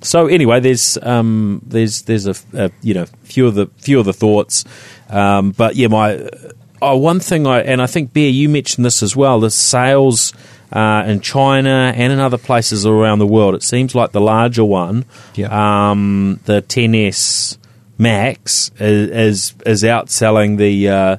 [0.00, 4.04] So anyway, there's um, there's there's a, a you know few of the few of
[4.04, 4.64] the thoughts,
[5.10, 6.28] um, but yeah, my
[6.80, 9.40] oh, one thing I and I think Bear you mentioned this as well.
[9.40, 10.32] The sales
[10.72, 14.64] uh, in China and in other places around the world, it seems like the larger
[14.64, 15.04] one,
[15.50, 17.56] um, the 10s
[17.96, 20.88] Max is is, is outselling the.
[20.88, 21.16] Uh,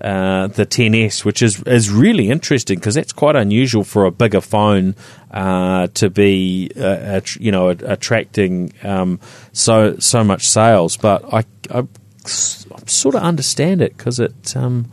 [0.00, 4.40] uh, the 10s, which is is really interesting because that's quite unusual for a bigger
[4.40, 4.94] phone
[5.32, 9.18] uh, to be, uh, att- you know, attracting um,
[9.52, 10.96] so so much sales.
[10.96, 11.86] But I, I, I
[12.24, 14.56] sort of understand it because it.
[14.56, 14.88] Um,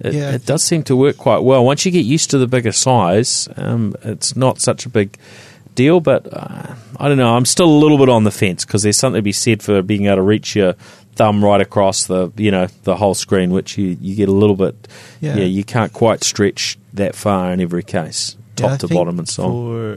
[0.00, 1.64] it, Yeah, it does seem to work quite well.
[1.64, 5.16] Once you get used to the bigger size, um, it's not such a big
[5.74, 6.00] deal.
[6.00, 7.34] But uh, I don't know.
[7.34, 9.82] I'm still a little bit on the fence because there's something to be said for
[9.82, 10.74] being able to reach your
[11.16, 14.56] thumb right across the you know the whole screen, which you, you get a little
[14.56, 14.88] bit.
[15.20, 15.36] Yeah.
[15.36, 15.44] Yeah.
[15.44, 19.42] you can't quite stretch that far in every case, top Yeah, to bottom and so
[19.44, 19.50] on.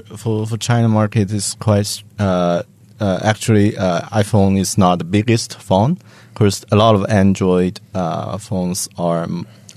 [0.03, 2.63] for, For for China market, is quite uh,
[2.99, 5.97] uh, actually uh, iPhone is not the biggest phone
[6.33, 9.27] because a lot of Android uh, phones are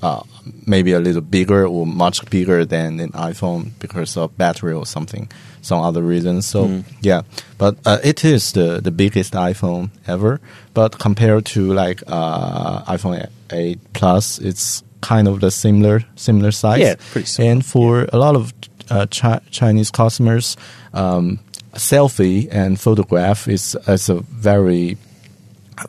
[0.03, 0.23] uh,
[0.67, 5.29] maybe a little bigger or much bigger than an iPhone because of battery or something,
[5.63, 6.47] some other reasons.
[6.47, 6.85] So Mm.
[7.03, 7.23] yeah,
[7.59, 10.41] but uh, it is the the biggest iPhone ever.
[10.75, 16.81] But compared to like uh, iPhone 8 Plus, it's kind of the similar similar size.
[16.81, 17.53] Yeah, pretty similar.
[17.53, 18.53] And for a lot of
[18.91, 20.57] uh, Chi- Chinese customers,
[20.95, 21.39] um,
[21.75, 24.97] selfie and photograph is is a very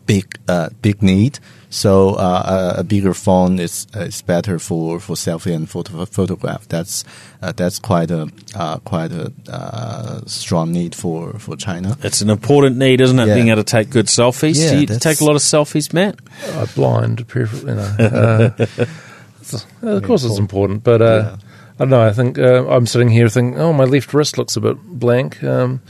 [0.06, 1.40] big uh, big need.
[1.74, 6.68] So uh, a, a bigger phone is is better for, for selfie and photo photograph.
[6.68, 7.06] That's
[7.42, 11.98] uh, that's quite a uh, quite a uh, strong need for, for China.
[12.04, 13.28] It's an important need, isn't it?
[13.28, 13.36] Yeah.
[13.36, 14.60] Being able to take good selfies.
[14.62, 16.20] Yeah, Do you take a lot of selfies, Matt?
[16.48, 17.72] uh, blind, preferably.
[17.72, 18.56] You know.
[19.84, 21.36] uh, of course, it's important, but uh, Yeah.
[21.80, 22.02] I don't know.
[22.06, 25.42] I think uh, I'm sitting here thinking, oh, my left wrist looks a bit blank.
[25.42, 25.82] Um,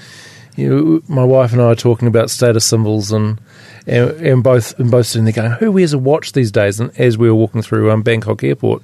[0.56, 3.42] you know, my wife and I are talking about status symbols, and
[3.88, 6.80] and, and both and both sitting there going, who wears a watch these days?
[6.80, 8.84] And as we were walking through um, Bangkok Airport,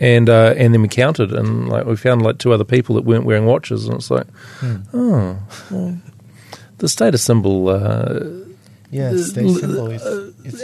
[0.00, 3.02] and uh, and then we counted, and like we found like two other people that
[3.04, 4.26] weren't wearing watches, and it's like,
[4.92, 5.38] oh,
[5.70, 5.98] well,
[6.78, 7.68] the status symbol.
[7.68, 8.20] Uh,
[8.90, 9.90] Yeah, state symbol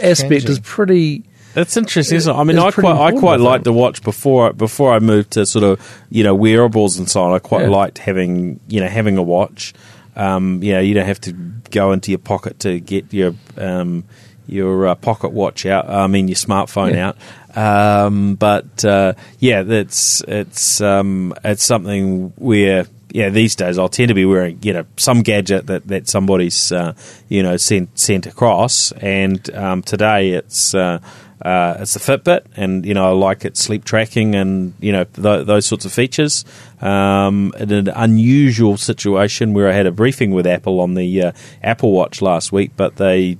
[0.03, 1.23] aspect is pretty
[1.55, 2.17] That's interesting.
[2.17, 2.37] Isn't it?
[2.37, 3.75] I mean, It's I quite I quite I liked think.
[3.75, 5.79] to watch before before I moved to sort of
[6.11, 7.33] you know wearables and so on.
[7.33, 7.69] I quite Yeah.
[7.69, 9.73] liked having you know having a watch.
[10.15, 11.33] Um, you know, you don't have to
[11.71, 14.03] go into your pocket to get your um,
[14.47, 15.89] your uh, pocket watch out.
[15.89, 17.09] I mean, your smartphone Yeah.
[17.09, 17.17] out.
[17.57, 24.09] Um, but uh, yeah, that's it's um, it's something where yeah these days I'll tend
[24.09, 26.93] to be wearing you know some gadget that that somebody's uh,
[27.27, 30.73] you know sent sent across, and um, today it's.
[30.75, 30.99] Uh,
[31.41, 35.05] uh, it's the Fitbit, and you know I like its sleep tracking and you know
[35.05, 36.43] th- those sorts of features.
[36.81, 41.31] Um, in an unusual situation where I had a briefing with Apple on the uh,
[41.63, 43.37] Apple Watch last week, but they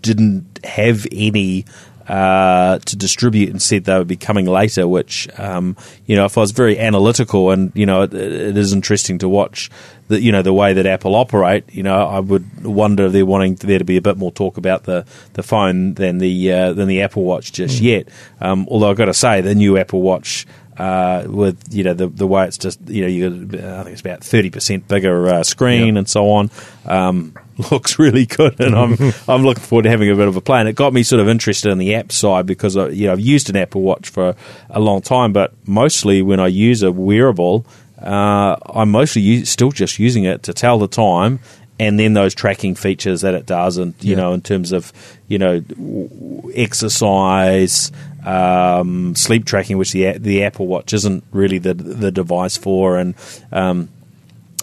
[0.00, 1.64] didn't have any
[2.08, 4.88] uh, to distribute and said they would be coming later.
[4.88, 8.72] Which um, you know, if I was very analytical, and you know, it, it is
[8.72, 9.70] interesting to watch
[10.08, 11.64] the you know the way that Apple operate.
[11.72, 14.56] You know, I would wonder if they're wanting there to be a bit more talk
[14.56, 18.08] about the, the phone than the uh, than the Apple Watch just yet.
[18.40, 20.46] Um, although I've got to say, the new Apple Watch.
[20.78, 23.92] Uh, with you know the the way it's just you know you got, I think
[23.94, 26.50] it's about thirty percent bigger uh, screen and so on.
[26.86, 27.34] Um,
[27.72, 28.96] looks really good, and I'm
[29.28, 30.60] I'm looking forward to having a bit of a play.
[30.60, 33.12] And it got me sort of interested in the app side because I, you know
[33.12, 34.36] I've used an Apple Watch for
[34.70, 37.66] a long time, but mostly when I use a wearable,
[38.00, 41.40] uh, I'm mostly use, still just using it to tell the time.
[41.80, 44.92] And then those tracking features that it does, and you know, in terms of
[45.28, 47.92] you know w- exercise,
[48.24, 53.14] um, sleep tracking, which the the Apple Watch isn't really the the device for, and
[53.52, 53.88] um,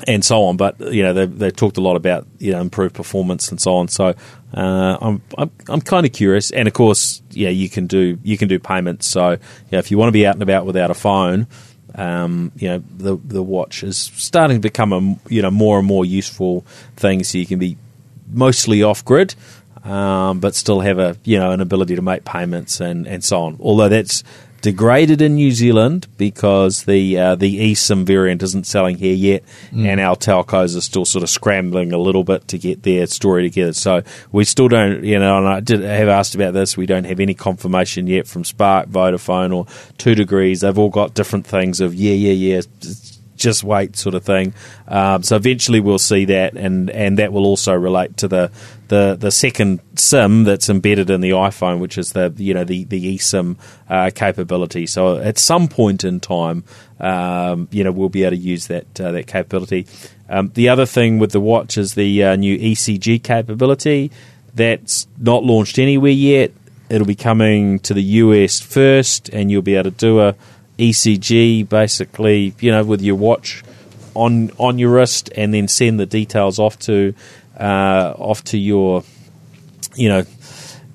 [0.08, 0.58] and so on.
[0.58, 3.76] But you know, they they talked a lot about you know improved performance and so
[3.76, 3.88] on.
[3.88, 4.14] So
[4.54, 8.38] uh, I'm I'm, I'm kind of curious, and of course, yeah, you can do you
[8.38, 9.08] can do payments.
[9.08, 9.38] So
[9.72, 11.48] if you want to be out and about without a phone.
[11.98, 15.88] Um, you know the the watch is starting to become a you know more and
[15.88, 16.66] more useful
[16.98, 17.78] thing, so you can be
[18.28, 19.34] mostly off grid,
[19.86, 23.42] um, but still have a you know an ability to make payments and, and so
[23.44, 23.58] on.
[23.62, 24.24] Although that's
[24.66, 30.00] degraded in New Zealand because the uh, the eSIM variant isn't selling here yet, and
[30.00, 33.74] our telcos are still sort of scrambling a little bit to get their story together.
[33.74, 36.76] So we still don't, you know, and I did have asked about this.
[36.76, 39.68] We don't have any confirmation yet from Spark, Vodafone, or
[40.00, 40.62] Two Degrees.
[40.62, 42.62] They've all got different things of yeah, yeah, yeah.
[43.36, 44.54] Just wait, sort of thing.
[44.88, 48.50] Um, so eventually we'll see that, and, and that will also relate to the,
[48.88, 52.84] the, the second SIM that's embedded in the iPhone, which is the you know the
[52.86, 53.58] the eSIM
[53.90, 54.86] uh, capability.
[54.86, 56.64] So at some point in time,
[57.00, 59.88] um, you know we'll be able to use that uh, that capability.
[60.30, 64.12] Um, the other thing with the watch is the uh, new ECG capability.
[64.54, 66.52] That's not launched anywhere yet.
[66.90, 70.36] It'll be coming to the US first, and you'll be able to do a
[70.78, 73.64] ECG basically, you know, with your watch
[74.14, 77.14] on on your wrist, and then send the details off to
[77.60, 79.04] off to your,
[79.96, 80.26] you know,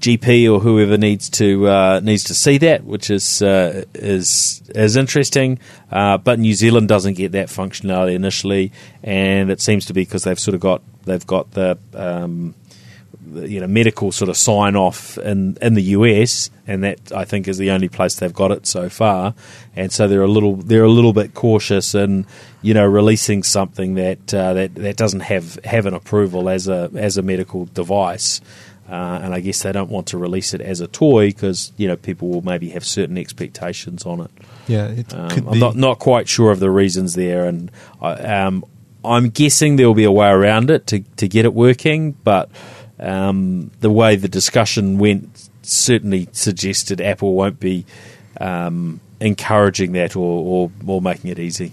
[0.00, 4.96] GP or whoever needs to uh, needs to see that, which is uh, is is
[4.96, 5.58] interesting.
[5.92, 10.24] Uh, but New Zealand doesn't get that functionality initially, and it seems to be because
[10.24, 12.54] they've sort of got they've got the um,
[13.34, 17.48] you know medical sort of sign off in in the US, and that I think
[17.48, 19.34] is the only place they've got it so far.
[19.76, 22.26] And so they're a little they're a little bit cautious in
[22.62, 26.90] you know releasing something that uh, that that doesn't have have an approval as a
[26.94, 28.40] as a medical device.
[28.90, 31.86] Uh, and I guess they don't want to release it as a toy because you
[31.86, 34.30] know people will maybe have certain expectations on it.
[34.66, 37.70] Yeah, it Um, I'm not not quite sure of the reasons there, and
[38.00, 38.64] I, um,
[39.04, 42.12] I'm guessing there will be a way around it to to get it working.
[42.24, 42.50] But
[43.00, 47.84] um, the way the discussion went certainly suggested Apple won't be
[48.40, 51.72] um, encouraging that or, or or making it easy.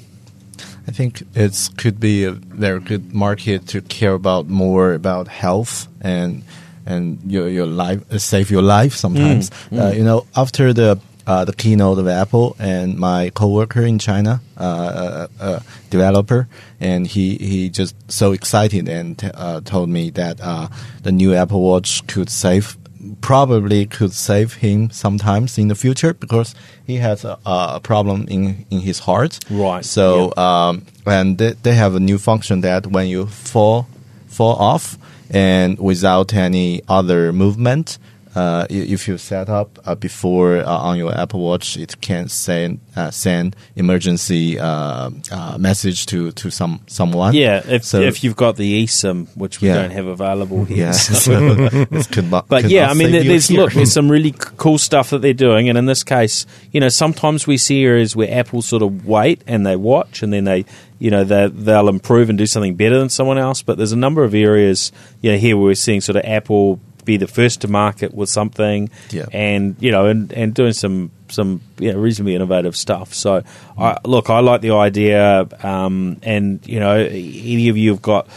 [0.88, 5.88] I think it could be a very good market to care about more about health
[6.02, 6.44] and
[6.86, 9.52] and your your life save your life sometimes.
[9.72, 14.40] Uh, you know, after the uh, the keynote of Apple and my coworker in China,
[14.58, 15.60] uh, uh, uh,
[15.90, 16.48] developer,
[16.80, 20.68] and he he just so excited and t- uh, told me that uh,
[21.04, 22.78] the new Apple Watch could save
[23.22, 26.56] probably could save him sometimes in the future because
[26.86, 29.40] he has a, a problem in in his heart.
[29.50, 33.88] Right, So um, and they, they have a new function that when you fall
[34.28, 34.98] fall off
[35.30, 37.98] and without any other movement,
[38.38, 42.80] uh, if you set up uh, before uh, on your Apple Watch, it can send
[42.96, 47.34] uh, send emergency uh, uh, message to to some someone.
[47.34, 49.82] Yeah, if So- if you've got the eSIM, which we Yeah.
[49.82, 50.78] don't have available here.
[50.78, 51.56] Yeah, so- so
[51.92, 55.10] this could not, But yeah, I mean, there- there's look, there's some really cool stuff
[55.10, 58.62] that they're doing, and in this case, you know, sometimes we see areas where Apple
[58.62, 60.66] sort of wait and they watch, and then they,
[61.00, 63.64] you know, they they'll improve and do something better than someone else.
[63.64, 66.80] But there's a number of areas, you know, here where we're seeing sort of Apple
[67.08, 69.26] be the first to market with something, Yeah.
[69.32, 73.14] and you know, and, and doing some some you know, reasonably innovative stuff.
[73.14, 73.42] So,
[73.78, 78.28] I, look, I like the idea, um, and you know, any of you have got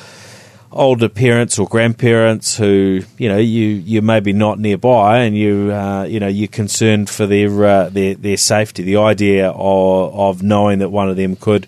[0.73, 6.05] older parents or grandparents who you know you you maybe not nearby and you uh,
[6.05, 8.83] you know you're concerned for their uh, their their safety.
[8.85, 11.67] The idea of of knowing that one of them could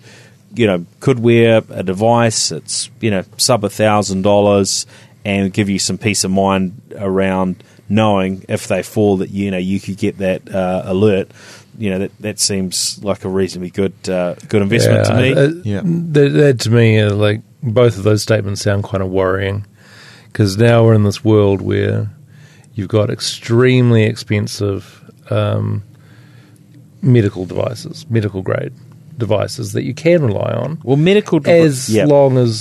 [0.55, 4.87] you know could wear a device it's you know sub a thousand dollars
[5.25, 9.59] and give you some peace of mind around knowing if they fall that you know
[9.59, 11.31] you could get that uh, alert.
[11.79, 15.33] You know that that seems like a reasonably good uh, good investment to me.
[15.33, 15.81] uh, Yeah.
[15.85, 19.65] That, that to me, uh, like both of those statements sound kind of worrying
[20.27, 22.11] because now we're in this world where
[22.75, 24.99] you've got extremely expensive
[25.31, 25.83] um,
[27.01, 28.73] medical devices, medical grade
[29.19, 32.05] devices that you can rely on well, medical devi- as yeah.
[32.07, 32.57] long as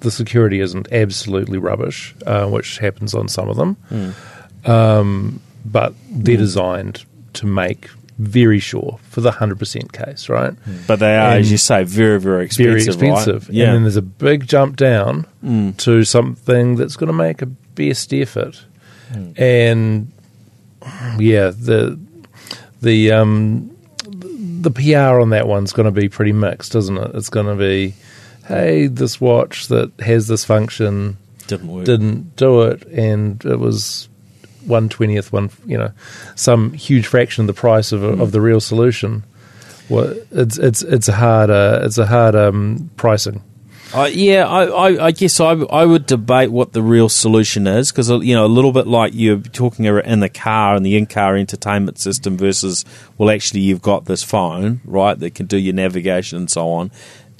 [0.00, 3.74] the security isn't absolutely rubbish, uh, which happens on some of them.
[3.88, 4.70] Hmm.
[4.70, 7.88] Um, but they're designed to make
[8.18, 10.54] very sure for the hundred percent case, right?
[10.86, 12.72] But they are, And as you say, very, very expensive.
[12.72, 12.84] very
[13.16, 13.48] expensive.
[13.48, 13.54] Right?
[13.54, 13.64] Yeah.
[13.66, 15.26] And then there's a big jump down
[15.78, 18.64] to something that's going to make a best effort.
[19.36, 20.10] And
[21.18, 21.98] yeah, the
[22.80, 23.76] the um,
[24.62, 27.14] the PR on that one's going to be pretty mixed, isn't it?
[27.14, 27.94] It's going to be,
[28.46, 31.16] hey, this watch that has this function
[31.46, 31.84] Didn't work.
[31.84, 34.08] didn't do it, and it was
[34.64, 35.92] one twentieth, one you know,
[36.34, 39.24] some huge fraction of the price of of the real solution.
[39.88, 43.42] Well, it's it's it's a hard uh, it's a hard um, pricing.
[43.94, 47.92] Uh, yeah, I, I, I guess I, I would debate what the real solution is
[47.92, 51.36] because you know a little bit like you're talking in the car and the in-car
[51.36, 52.84] entertainment system versus
[53.16, 56.90] well, actually you've got this phone right that can do your navigation and so on.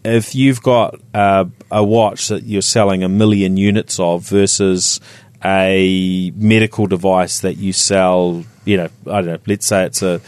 [0.07, 5.01] If you've got uh, a watch that you're selling a million units of versus
[5.45, 10.21] a medical device that you sell, you know, I don't know, let's say it's a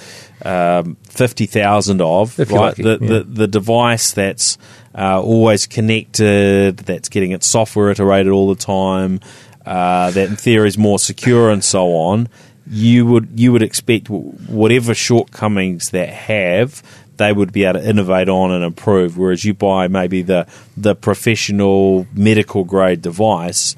[0.45, 2.61] um, fifty thousand of, If right?
[2.61, 3.09] lucky, the, yeah.
[3.09, 4.59] the the device that's
[4.95, 9.21] uh, always connected, that's getting its software iterated all the time,
[9.65, 12.29] uh, that in theory is more secure and so on.
[12.71, 16.83] You would you would expect whatever shortcomings that have,
[17.19, 19.19] they would be able to innovate on and improve.
[19.19, 20.47] Whereas you buy maybe the
[20.77, 23.77] the professional medical grade device,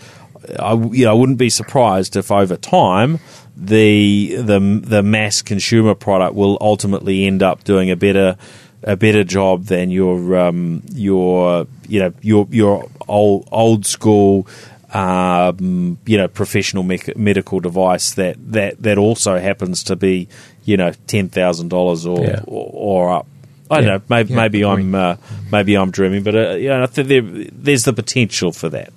[0.58, 3.18] I you know I wouldn't be surprised if over time
[3.56, 8.36] the the the mass consumer product will ultimately end up doing a better
[8.82, 14.46] a better job than your um, your you know your your old old school
[14.92, 20.28] um, you know professional mec- medical device that, that that also happens to be
[20.64, 23.26] you know ten thousand dollars or, or or up.
[23.70, 23.96] I don't Yeah.
[23.98, 24.02] know.
[24.08, 24.64] Maybe Yeah, maybe.
[24.64, 25.16] I'm uh,
[25.52, 28.92] maybe I'm dreaming, but uh, yeah, I think there, there's the potential for that.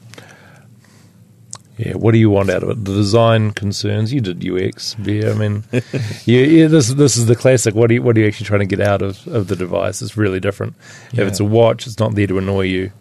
[1.77, 2.85] Yeah, what do you want out of it?
[2.85, 4.13] The design concerns.
[4.13, 5.31] You did UX, yeah.
[5.31, 7.73] I mean, yeah, yeah, this this is the classic.
[7.73, 10.01] What are you what are you actually trying to get out of, of the device?
[10.01, 10.75] It's really different.
[11.13, 12.91] If it's a watch, it's not there to annoy you.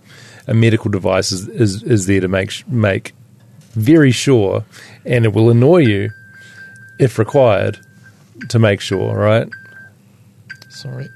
[0.46, 3.12] A medical device is is, is there to make make
[3.72, 4.64] very sure,
[5.04, 6.10] and it will annoy you
[6.98, 7.78] if required
[8.50, 9.14] to make sure.
[9.16, 9.48] Right?
[10.68, 11.08] Sorry.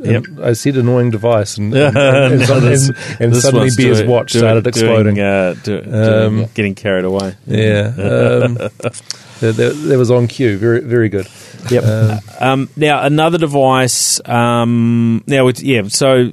[0.00, 0.24] Yep.
[0.26, 3.98] And I said annoying device, and, and, and, No, this- and- and suddenly one's Beer's
[3.98, 5.14] doing- watch doing- started exploding.
[5.16, 7.34] doing, uh, do- doing- Um, getting carried away.
[7.46, 9.02] Yeah, um, that,
[9.40, 9.54] that,
[9.88, 10.56] that was on cue.
[10.56, 11.26] Very, very good.
[11.70, 11.84] Yep.
[11.84, 14.18] Um, Um, now another device.
[14.26, 15.82] Um, now, it's, yeah.
[15.88, 16.32] So,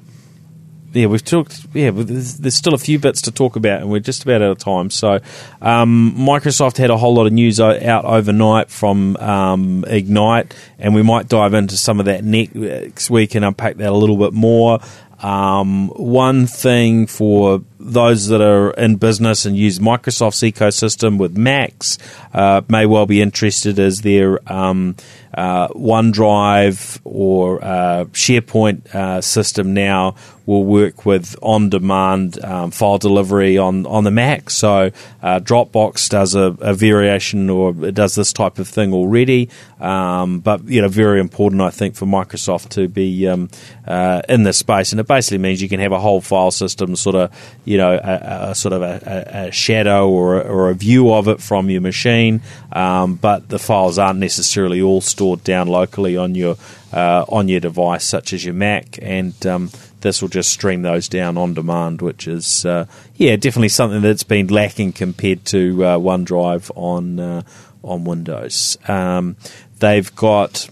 [0.93, 1.65] yeah, we've talked.
[1.73, 4.51] Yeah, there's, there's still a few bits to talk about, and we're just about out
[4.51, 4.89] of time.
[4.89, 5.19] So,
[5.61, 11.01] um, Microsoft had a whole lot of news out overnight from um, Ignite, and we
[11.01, 14.79] might dive into some of that next week and unpack that a little bit more.
[15.19, 21.97] Um, one thing for those that are in business and use Microsoft's ecosystem with Macs
[22.33, 24.95] uh, may well be interested as their um,
[25.33, 30.15] uh, OneDrive or uh, SharePoint uh, system now
[30.45, 34.49] will work with on-demand um, file delivery on, on the Mac.
[34.49, 39.49] So uh, Dropbox does a, a variation or it does this type of thing already,
[39.79, 43.49] um, but you know very important I think for Microsoft to be um,
[43.87, 46.95] uh, in this space, and it basically means you can have a whole file system
[46.95, 47.31] sort of
[47.63, 51.13] you know a, a sort of a, a, a shadow or a, or a view
[51.13, 56.17] of it from your machine, um, but the files aren't necessarily all stored down locally
[56.17, 56.57] on your
[56.91, 59.69] uh, on your device, such as your Mac, and um,
[60.01, 64.23] this will just stream those down on demand, which is uh, yeah definitely something that's
[64.23, 67.41] been lacking compared to uh, OneDrive on uh,
[67.83, 68.77] on Windows.
[68.87, 69.35] Um,
[69.79, 70.69] they've got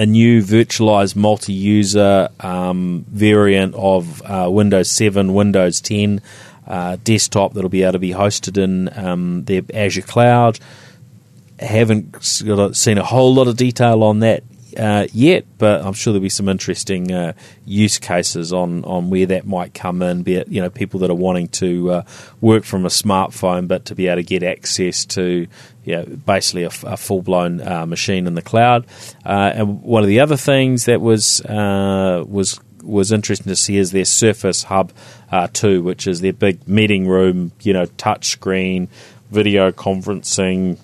[0.00, 6.22] a new virtualized multi-user um, variant of uh, Windows 7, Windows 10
[6.66, 10.58] uh, desktop that'll be able to be hosted in um, their Azure cloud.
[11.58, 14.42] Haven't seen a whole lot of detail on that
[14.76, 17.32] uh, yet, but I'm sure there'll be some interesting uh,
[17.64, 20.22] use cases on, on where that might come in.
[20.22, 22.02] Be it you know people that are wanting to uh,
[22.40, 25.46] work from a smartphone, but to be able to get access to
[25.84, 28.86] you know, basically a, full blown uh, machine in the cloud.
[29.24, 33.76] Uh, and one of the other things that was uh, was was interesting to see
[33.76, 34.92] is their Surface Hub
[35.30, 38.88] uh, 2, which is their big meeting room, you know, touch screen,
[39.30, 40.78] video conferencing,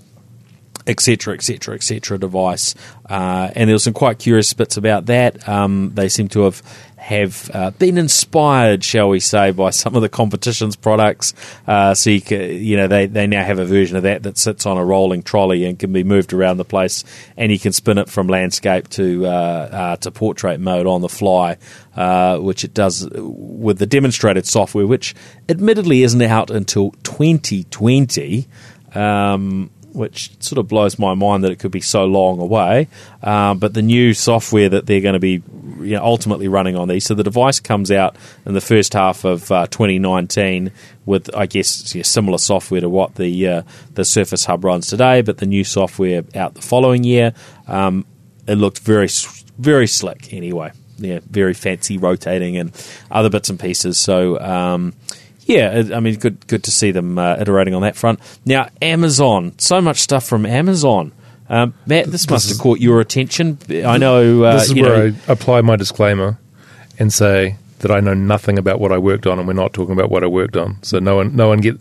[0.87, 2.19] etc., etc., etc.
[2.19, 2.75] device.
[3.09, 5.49] Uh, and there were some quite curious bits about that.
[5.49, 6.63] Um, they seem to have
[7.07, 11.35] have uh, been inspired, shall we say, by some of the competition's products.
[11.65, 14.37] Uh, so you, ca you know they, they now have a version of that that
[14.37, 17.05] sits on a rolling trolley and can be moved around the place,
[17.37, 21.09] and you can spin it from landscape to uh, uh, to portrait mode on the
[21.09, 21.57] fly,
[21.95, 25.15] uh, which it does with the demonstrated software, which
[25.49, 28.49] admittedly isn't out until 2020.
[28.95, 32.89] Um, which sort of blows my mind that it could be so long away.
[33.23, 35.43] Um, but the new software that they're going to be
[35.81, 39.25] you know, ultimately running on these, so the device comes out in the first half
[39.25, 40.71] of uh, 2019
[41.07, 41.69] with, I guess,
[42.07, 43.63] similar software to what the uh,
[43.95, 47.33] the Surface Hub runs today, but the new software out the following year.
[47.67, 48.05] Um,
[48.47, 49.09] it looked very
[49.59, 50.73] very slick anyway.
[50.99, 52.73] Yeah, very fancy rotating and
[53.11, 53.99] other bits and pieces.
[53.99, 54.39] So.
[54.39, 54.95] Um,
[55.47, 58.21] yeah, I mean, good good to see them uh, iterating on that front.
[58.45, 61.13] Now, Amazon, so much stuff from Amazon.
[61.49, 63.59] Um, Matt, this must have caught your attention.
[63.71, 64.43] I know.
[64.43, 66.39] Uh, this is you where know, I apply my disclaimer
[66.99, 69.93] and say that I know nothing about what I worked on, and we're not talking
[69.93, 70.83] about what I worked on.
[70.83, 71.79] So no one, no one get,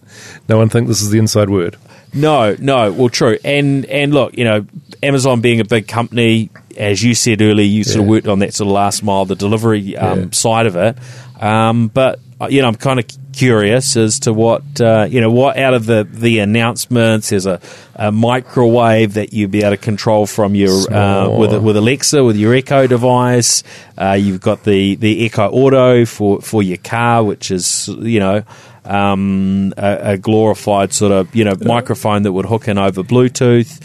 [0.48, 1.78] no one think this is the inside word.
[2.14, 2.92] No, no.
[2.92, 3.38] Well, true.
[3.44, 4.66] And and look, you know,
[5.02, 8.54] Amazon being a big company, as you said earlier, you sort of worked on that
[8.54, 10.26] sort of last mile, the delivery um, Yeah.
[10.32, 10.98] side of it.
[11.42, 15.32] Um, but uh, you know, I'm kind of curious as to what uh, you know,
[15.32, 17.30] what out of the the announcements.
[17.30, 17.62] There's a,
[17.96, 22.36] a microwave that you'd be able to control from your uh, with with Alexa with
[22.36, 23.64] your Echo device.
[23.98, 28.44] Uh, you've got the the Echo Auto for for your car, which is you know
[28.84, 33.82] um, a, a glorified sort of you know microphone that would hook in over Bluetooth.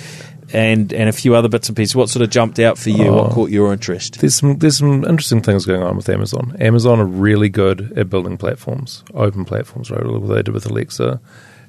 [0.52, 1.94] And, and a few other bits and pieces.
[1.94, 3.12] What sort of jumped out for you?
[3.12, 3.34] What Oh.
[3.34, 4.20] caught your interest?
[4.20, 6.56] There's some there's some interesting things going on with Amazon.
[6.58, 10.04] Amazon are really good at building platforms, open platforms, right?
[10.04, 11.20] What they did with Alexa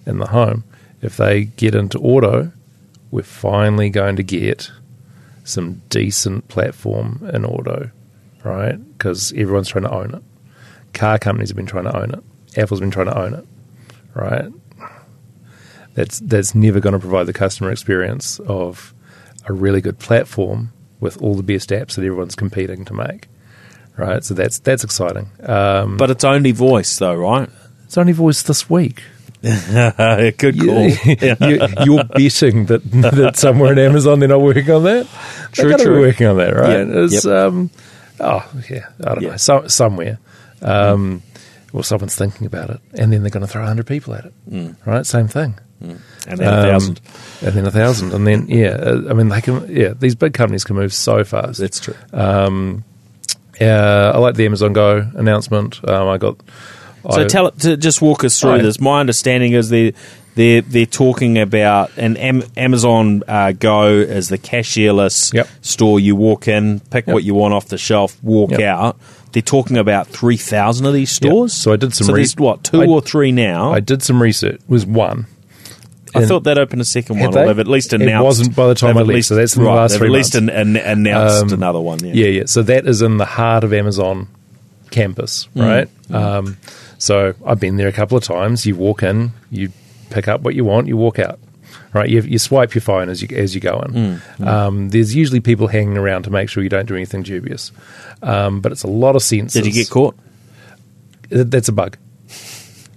[0.07, 0.63] in the home.
[1.01, 2.51] If they get into auto,
[3.11, 4.71] we're finally going to get
[5.43, 7.91] some decent platform in auto,
[8.43, 8.77] right?
[8.97, 10.23] Because everyone's trying to own it.
[10.93, 12.23] Car companies have been trying to own it.
[12.57, 13.45] Apple's been trying to own it,
[14.15, 14.45] right?
[15.93, 18.93] That's that's never going to provide the customer experience of
[19.47, 23.27] a really good platform with all the best apps that everyone's competing to make,
[23.97, 24.23] right?
[24.23, 25.29] So that's that's exciting.
[25.43, 27.49] Um, But it's only voice, though, right?
[27.85, 29.03] it's only voice this week.
[29.41, 30.87] Good call.
[31.09, 35.07] you, you're betting that that somewhere in Amazon they're not working on that.
[35.51, 35.99] True, They're true.
[35.99, 36.87] working on that, right?
[36.87, 37.69] Yep, It's um,
[38.19, 39.29] oh yeah, I don't Yeah.
[39.31, 40.19] know, so, somewhere.
[40.61, 41.23] Um,
[41.73, 44.33] well, someone's thinking about it, and then they're going to throw hundred people at it,
[44.49, 44.75] Mm.
[44.85, 45.05] right?
[45.05, 45.55] Same thing.
[45.81, 45.99] And
[46.37, 47.01] then a Um, thousand.
[47.41, 49.65] and then a thousand, and then yeah, uh, I mean they can.
[49.67, 51.59] Yeah, these big companies can move so fast.
[51.59, 51.95] That's true.
[52.13, 52.83] Um,
[53.59, 55.79] uh, I like the Amazon Go announcement.
[55.89, 56.37] Um, I got.
[57.11, 58.61] So I, tell it to just walk us through yeah.
[58.61, 58.79] this.
[58.79, 59.93] My understanding is they
[60.35, 65.47] they're they're talking about an Am- Amazon uh, Go is the cashierless Yep.
[65.61, 65.99] store.
[65.99, 67.13] You walk in, pick Yep.
[67.15, 68.61] what you want off the shelf, walk Yep.
[68.61, 68.99] out.
[69.31, 71.53] They're talking about three thousand of these stores.
[71.53, 73.71] So I did some So re- there's what two I- or three now.
[73.71, 74.55] I did some research.
[74.55, 75.25] It was one.
[76.13, 77.31] I thought that opened a second one.
[77.31, 77.43] they?
[77.43, 78.21] Or they've at least announced.
[78.21, 80.11] It wasn't by the time I left, least- so that's in the last three at
[80.11, 82.03] least an, an, announced Um, another one.
[82.03, 82.11] Yeah.
[82.13, 82.43] Yeah, yeah.
[82.47, 84.27] So that is in the heart of Amazon
[84.89, 85.65] campus, Mm.
[85.65, 86.13] right?
[86.13, 86.57] Um,
[86.97, 88.65] so I've been there a couple of times.
[88.65, 89.69] You walk in, you
[90.09, 91.39] pick up what you want, you walk out.
[91.93, 93.91] Right, you, you swipe your phone as you as you go in.
[94.39, 97.73] Mm, Um, there's usually people hanging around to make sure you don't do anything dubious,
[98.21, 99.51] um, but it's a lot of sensors.
[99.51, 100.15] Did you get caught?
[101.29, 101.97] Th- That's a bug,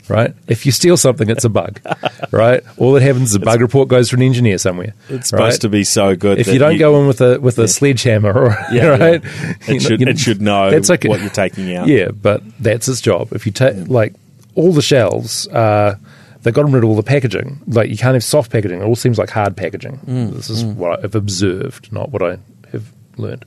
[0.09, 0.33] right?
[0.47, 1.81] If you steal something, it's a bug,
[2.31, 2.63] right?
[2.77, 4.95] All that happens is a bug report goes to an engineer somewhere.
[5.09, 6.39] It's supposed to be so good.
[6.39, 9.53] If you don't go in with a with a sledgehammer, or Yeah, right, yeah.
[9.67, 11.09] It know- should know, it should know that's okay.
[11.09, 11.89] what you're taking out.
[11.89, 13.33] Yeah, but that's its job.
[13.33, 14.15] If you take like
[14.55, 15.97] all the shelves, uh,
[16.45, 17.61] they've gotten rid of all the packaging.
[17.67, 18.81] Like you can't have soft packaging.
[18.81, 19.99] It all seems like hard packaging.
[20.07, 22.39] Mm, This is what I've observed, not what I
[22.71, 23.45] have learned.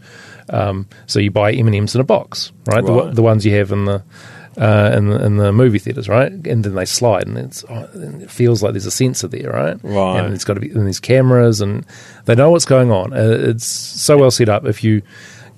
[0.49, 2.85] Um, so you buy M and M's in a box, right?
[2.85, 3.15] The, Right.
[3.15, 4.03] the ones you have in the.
[4.59, 7.87] Uh, in, the, in the movie theaters, right, and then they slide, and it's oh,
[7.93, 9.77] and it feels like there's a sensor there, right?
[9.83, 10.19] Right.
[10.19, 11.85] And it's got to be, and there's cameras, and
[12.25, 13.13] they know what's going on.
[13.13, 14.65] Uh, it's so well set up.
[14.65, 15.03] If you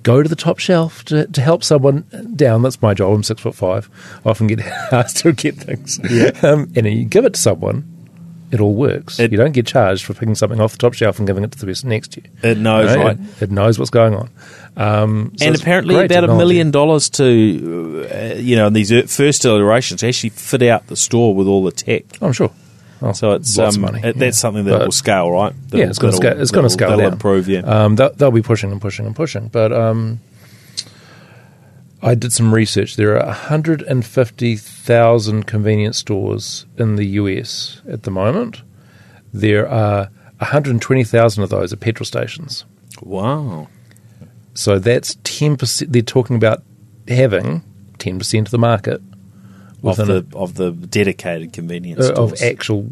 [0.02, 2.04] go to the top shelf to, to help someone
[2.36, 2.62] down.
[2.62, 3.12] That's my job.
[3.14, 3.88] I'm six foot five.
[4.24, 4.60] I often get
[4.92, 5.98] asked to get things.
[6.44, 7.84] Um, and you give it to someone,
[8.50, 9.18] it all works.
[9.20, 11.52] It- you don't get charged for picking something off the top shelf and giving it
[11.52, 12.30] to the person next to you.
[12.42, 13.18] It knows, right?
[13.38, 14.30] It, it knows what's going on.
[14.76, 19.44] Um, so and apparently about a million dollars to, uh, you know, in these first
[19.44, 22.04] iterations, to actually fit out the store with all the tech.
[22.22, 22.50] I'm sure.
[23.02, 24.00] Oh, So it's um, money.
[24.00, 24.12] it- yeah.
[24.26, 25.52] that's something that But- will scale, right?
[25.54, 26.38] yeah, That'll- it's going to scale.
[26.40, 27.12] It's going to scale that'll down.
[27.14, 27.48] improve.
[27.48, 27.60] Yeah.
[27.60, 29.48] um, they'll, they'll be pushing and pushing and pushing.
[29.48, 30.20] But um,
[32.02, 32.96] I did some research.
[32.96, 38.62] There are 150,000 convenience stores in the US at the moment.
[39.32, 42.64] There are 120,000 of those are petrol stations.
[43.02, 43.68] wow.
[44.54, 45.92] So that's 10%.
[45.92, 46.62] They're talking about
[47.08, 47.62] having
[47.98, 49.00] 10% of the market
[49.82, 52.86] Of within a- the of the dedicated convenience uh, of actual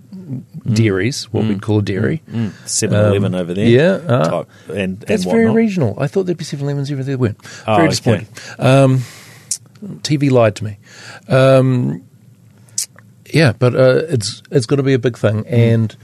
[0.67, 2.23] dairies, what we'd call a dairy.
[2.31, 3.67] Mm, 7-Eleven over there.
[3.67, 5.97] yeah, uh, type, and That's very regional.
[5.99, 7.05] I thought there'd be 7 Elevens everywhere.
[7.05, 7.39] There weren't.
[7.67, 7.89] Oh, very okay.
[7.89, 8.27] disappointing.
[8.59, 8.99] Um,
[10.03, 10.79] TV lied to me.
[11.29, 12.05] Um,
[13.33, 15.55] yeah, but uh, it's it's going to be a big thing, Hmm.
[15.55, 15.97] and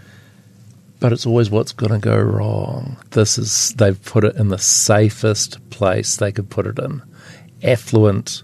[1.00, 2.96] but it's always what's going to go wrong.
[3.10, 7.02] This is they've put it in the safest place they could put it in,
[7.62, 8.42] affluent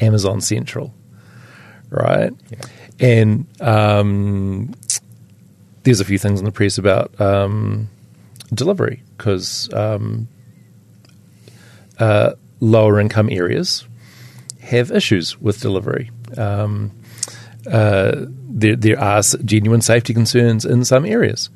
[0.00, 0.94] Amazon Central,
[1.90, 2.32] right?
[2.98, 4.74] And um,
[5.82, 7.88] there's a few things in the press about um,
[8.52, 10.28] delivery because um,
[11.98, 13.86] uh, lower income areas
[14.60, 16.10] have issues with delivery.
[16.36, 16.90] Um,
[17.70, 21.50] uh, there, there are genuine safety concerns in some areas,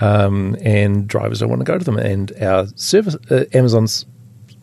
[0.00, 1.98] um, and drivers don't want to go to them.
[1.98, 4.06] And our service, uh, Amazon's,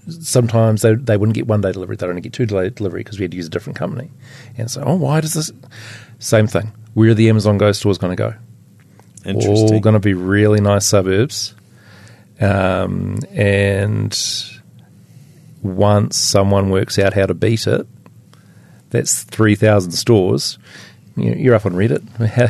[0.07, 3.19] sometimes they, they wouldn't get one day delivery; they'd only get two day delivery because
[3.19, 4.11] we had to use a different company.
[4.57, 5.51] And so, oh, why does this?
[6.19, 6.71] Same thing.
[6.93, 8.33] Where are the Amazon Go stores going to go?
[9.25, 9.73] Interesting.
[9.73, 11.53] all going to be really nice suburbs.
[12.39, 14.17] Um, and
[15.61, 17.87] once someone works out how to beat it,
[18.89, 20.57] that's 3,000 stores.
[21.17, 22.01] You- You're up on Reddit.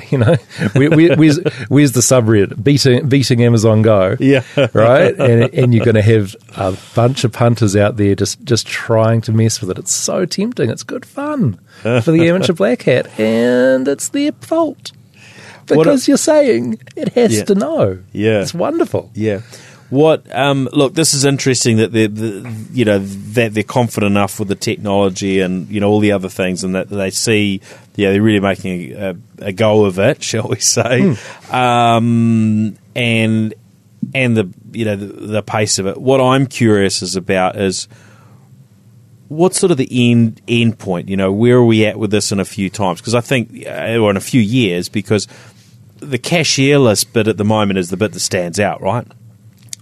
[0.11, 0.35] You know,
[0.73, 1.39] where, where, where's,
[1.69, 2.63] where's the subreddit?
[2.63, 4.15] Beating, beating Amazon Go.
[4.19, 4.43] Yeah.
[4.73, 5.15] Right?
[5.19, 9.21] And, and you're going to have a bunch of punters out there just, just trying
[9.21, 9.77] to mess with it.
[9.79, 10.69] It's so tempting.
[10.69, 13.19] It's good fun for the amateur black hat.
[13.19, 14.91] And it's their fault.
[15.67, 17.43] Because you're saying it has Yeah.
[17.45, 17.99] to know.
[18.11, 18.41] Yeah.
[18.41, 19.09] It's wonderful.
[19.13, 19.41] Yeah.
[19.89, 20.25] What?
[20.33, 24.47] Um, look, this is interesting that they're, the, you know, that they're confident enough with
[24.47, 27.59] the technology and you know all the other things, and that they see,
[28.01, 31.15] yeah, they're really making a, a go of it, shall we say?
[31.51, 33.53] Um, and
[34.13, 35.97] and the you know the, the pace of it.
[35.97, 37.87] What I'm curious is about is
[39.27, 41.09] what's sort of the end end point?
[41.09, 42.99] You know, where are we at with this in a few times?
[42.99, 45.27] Because I think, uh, or in a few years, because
[45.97, 49.07] the cashierless bit at the moment is the bit that stands out, right?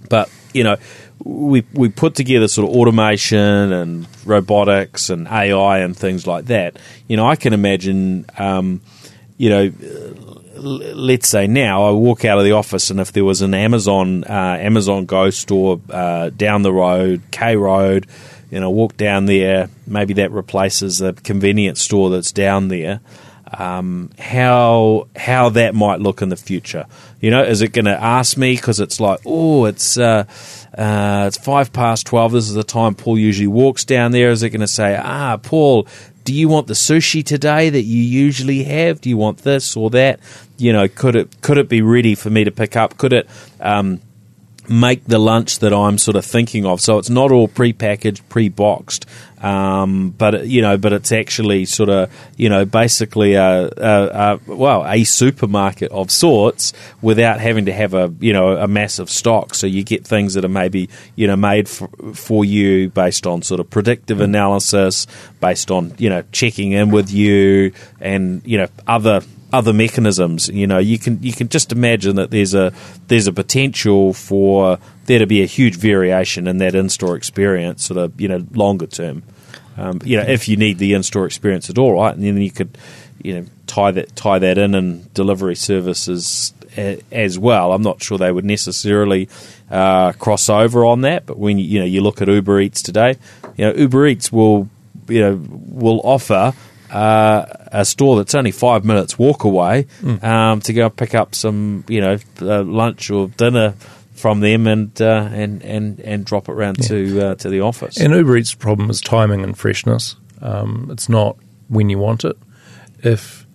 [0.10, 0.78] But you know,
[1.24, 6.78] we we put together sort of automation and robotics and AI and things like that.
[7.08, 8.82] You know, I can imagine, um,
[9.38, 9.72] you know,
[10.56, 14.24] let's say now I walk out of the office and if there was an Amazon
[14.24, 18.08] uh, Amazon Go store uh, down the road, K Road,
[18.50, 23.02] you know, walk down there, maybe that replaces the convenience store that's down there.
[23.52, 26.86] Um, how how that might look in the future,
[27.20, 30.26] you know, is it going to ask me because it's like, oh, it's uh,
[30.78, 32.32] uh, it's five past twelve.
[32.32, 34.30] This is the time Paul usually walks down there.
[34.30, 35.88] Is it going to say, ah, Paul,
[36.26, 39.02] do you want the sushi today that you usually have?
[39.02, 40.20] Do you want this or that?
[40.58, 42.98] You know, could it could it be ready for me to pick up?
[42.98, 43.30] Could it
[43.60, 44.00] um,
[44.70, 46.80] make the lunch that I'm sort of thinking of?
[46.82, 49.06] So it's not all pre-packaged, pre-boxed,
[49.42, 54.54] um, but you know, but it's actually sort of you know basically a, a, a
[54.54, 59.56] well a supermarket of sorts without having to have a you know a massive stock.
[59.56, 63.42] So you get things that are maybe you know made for, for you based on
[63.42, 65.08] sort of predictive analysis,
[65.40, 69.22] based on you know checking in with you, and you know other
[69.52, 70.48] other mechanisms.
[70.50, 72.74] You know, you can you can just imagine that there's a
[73.08, 77.98] there's a potential for there to be a huge variation in that in-store experience, sort
[77.98, 79.24] of you know longer term.
[79.78, 82.52] Um, you know, if you need the in-store experience at all, right, and then you
[82.52, 82.78] could
[83.22, 87.74] you know tie that tie that in and delivery services as well.
[87.74, 89.28] I'm not sure they would necessarily
[89.70, 92.82] uh, cross over on that, but when you, you know you look at Uber Eats
[92.82, 93.18] today,
[93.58, 94.70] you know Uber Eats will
[95.08, 96.54] you know will offer
[96.92, 99.88] uh, a store that's only five minutes walk away
[100.22, 103.76] um, to go pick up some, you know, uh, lunch or dinner
[104.14, 107.98] from them and uh, and and and drop it round to uh, to the office.
[107.98, 110.16] And Uber Eats' problem is timing and freshness.
[110.42, 111.38] Um, it's not
[111.70, 112.38] when you want it.
[113.02, 113.46] If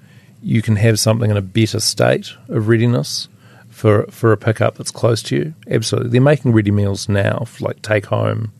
[0.42, 3.28] you can have something in a better state of readiness
[3.68, 6.10] for for a pickup that's close to you, absolutely.
[6.10, 8.52] They're making ready meals now, for like take home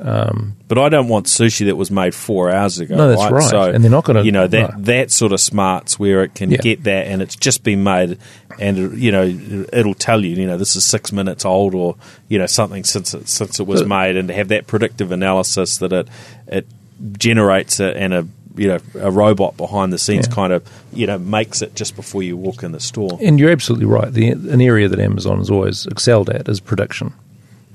[0.00, 2.94] Um, but I don't want sushi that was made four hours ago.
[2.96, 3.42] No, that's right.
[3.42, 4.84] So, And they're not gonna- you know, that no.
[4.84, 6.58] that sort of smarts where it can Yeah.
[6.58, 8.18] get that, and it's just been made,
[8.60, 9.24] and you know,
[9.72, 11.96] it'll tell you, you know, this is six minutes old, or
[12.28, 15.10] you know, something since it, since it was But- made, and to have that predictive
[15.12, 16.08] analysis that it
[16.46, 16.66] it
[17.18, 18.26] generates it, and a
[18.56, 20.34] you know a robot behind the scenes Yeah.
[20.34, 23.18] kind of you know makes it just before you walk in the store.
[23.22, 24.12] And you're absolutely right.
[24.12, 27.12] The, an area that Amazon has always excelled at is prediction,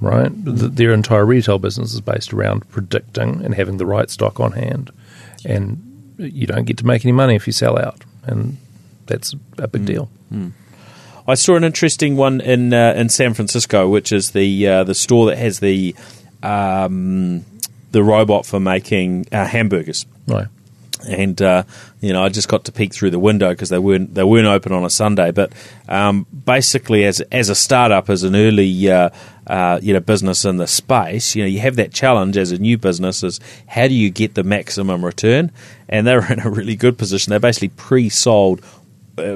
[0.04, 0.32] right?
[0.46, 4.52] Th their entire retail business is based around predicting and having the right stock on
[4.52, 4.92] hand.
[5.46, 8.04] And you don't get to make any money if you sell out.
[8.24, 8.58] And
[9.08, 10.10] that's a big deal.
[11.28, 14.96] I saw an interesting one in uh, in San Francisco, which is the uh, the
[14.96, 15.96] store that has the
[16.42, 17.46] um,
[17.92, 20.06] the robot for making uh, hamburgers.
[20.28, 20.48] Right.
[21.08, 21.64] And uh,
[22.02, 24.48] you know, I just got to peek through the window because they weren't they weren't
[24.48, 25.32] open on a Sunday.
[25.32, 25.54] But
[25.88, 29.10] um, basically, as as a startup, as an early uh,
[29.48, 32.58] uh, you know business in the space, you know, you have that challenge as a
[32.58, 35.52] new business: is how do you get the maximum return?
[35.90, 37.32] And they're in a really good position.
[37.32, 38.62] They basically pre-sold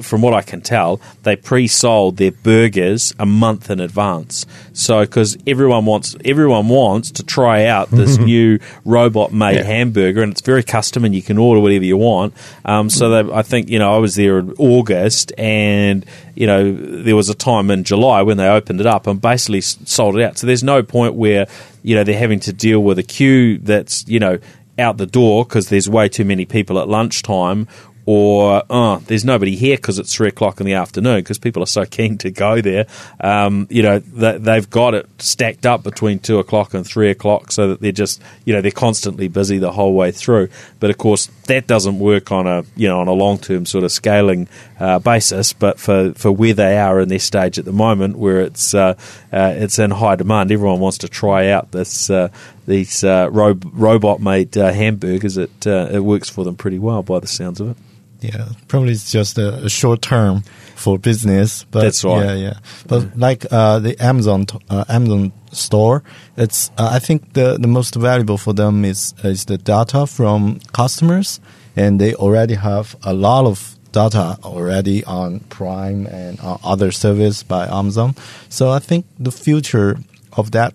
[0.01, 4.45] from what I can tell, they pre-sold their burgers a month in advance.
[4.73, 9.63] So, because everyone wants everyone wants to try out this new robot-made Yeah.
[9.63, 12.33] hamburger, and it's very custom, and you can order whatever you want.
[12.65, 16.05] Um, so, they, I think you know, I was there in August, and
[16.35, 19.61] you know, there was a time in July when they opened it up and basically
[19.61, 20.37] sold it out.
[20.39, 21.47] So, there's no point where
[21.83, 24.39] you know they're having to deal with a queue that's you know
[24.79, 27.67] out the door because there's way too many people at lunchtime
[28.07, 31.67] or oh, there's nobody here because it's three o'clock in the afternoon because people are
[31.67, 32.87] so keen to go there.
[33.19, 37.51] Um, you know, they, they've got it stacked up between two o'clock and three o'clock
[37.51, 40.47] so that they're just, you know, they're constantly busy the whole way through.
[40.79, 43.83] But of course, that doesn't work on a, you know, on a long term sort
[43.83, 44.47] of scaling
[44.79, 45.51] uh, basis.
[45.51, 48.93] But for, for where they are in their stage at the moment, where it's uh,
[49.33, 52.09] uh, it's in high demand, everyone wants to try out this.
[52.09, 52.29] Uh,
[52.67, 57.17] these uh, ro- robot-made uh, hamburgers, it uh, it works for them pretty well by
[57.17, 57.77] the sounds of it.
[58.21, 60.43] Yeah, probably it's just a, a short term
[60.75, 62.25] for business, but That's right.
[62.25, 62.53] Yeah, yeah.
[62.87, 66.03] But like uh, the Amazon uh, Amazon store,
[66.35, 70.59] it's uh, I think the the most valuable for them is is the data from
[70.73, 71.39] customers,
[71.75, 77.43] and they already have a lot of data already on Prime and uh, other service
[77.43, 78.15] by Amazon.
[78.49, 79.97] So I think the future
[80.33, 80.73] of that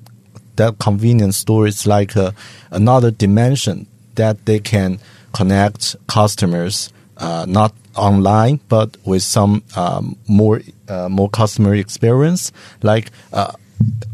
[0.57, 2.34] that convenience store is like a,
[2.70, 4.99] another dimension that they can
[5.32, 6.93] connect customers
[7.23, 12.53] uh, not online but with some um, more uh, more customer experience.
[12.83, 13.53] Like uh,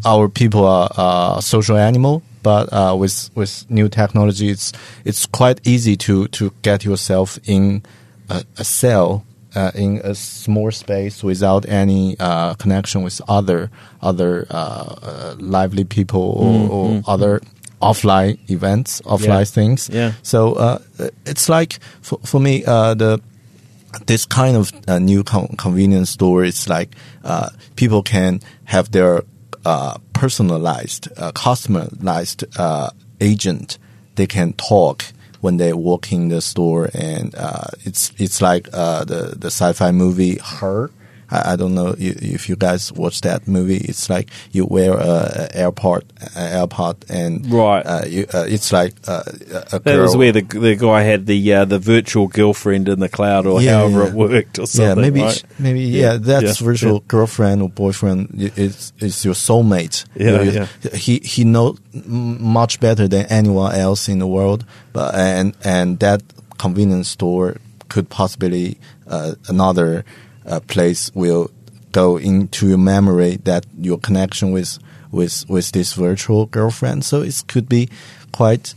[0.05, 4.73] our people are uh, social animal but uh, with with new technology it's
[5.05, 7.83] it's quite easy to to get yourself in
[8.29, 13.71] a, a cell uh, in a small space without any uh, connection with other
[14.03, 17.41] other uh, uh, lively people or, or other
[17.81, 19.45] offline events, offline Yeah.
[19.45, 19.91] things.
[19.93, 20.13] Yeah.
[20.23, 20.79] So uh,
[21.27, 23.21] it's like for, for me uh, the
[24.07, 29.23] this kind of uh, new con- convenience store is like uh, people can have their
[29.65, 33.79] uh, personalized, uh, customized uh, agent.
[34.17, 35.05] They can talk
[35.41, 39.91] when they walk in the store, and uh, it's it's like uh, the the sci-fi
[39.93, 40.91] movie Her.
[41.31, 43.77] I, I don't know if, you guys watch that movie.
[43.79, 46.03] It's like you wear a, a AirPod,
[46.37, 47.85] a AirPod, and Right.
[47.85, 51.27] uh, you, uh, it's like uh, a a That was where the the guy had
[51.27, 54.09] the uh, the virtual girlfriend in the cloud, or Yeah, however yeah.
[54.09, 54.89] it worked, or something.
[54.89, 55.43] Yeah, maybe right?
[55.59, 60.05] maybe Yeah, yeah, that's virtual girlfriend or boyfriend is is your soulmate.
[60.17, 60.97] Yeah, You- yeah.
[60.97, 66.23] He he knows much better than anyone else in the world, but and and that
[66.59, 67.57] convenience store
[67.89, 70.05] could possibly uh, another
[70.49, 71.51] uh, place will
[71.93, 74.79] go into your memory that your connection with
[75.11, 77.05] with with this virtual girlfriend.
[77.05, 77.89] So it could be
[78.33, 78.75] quite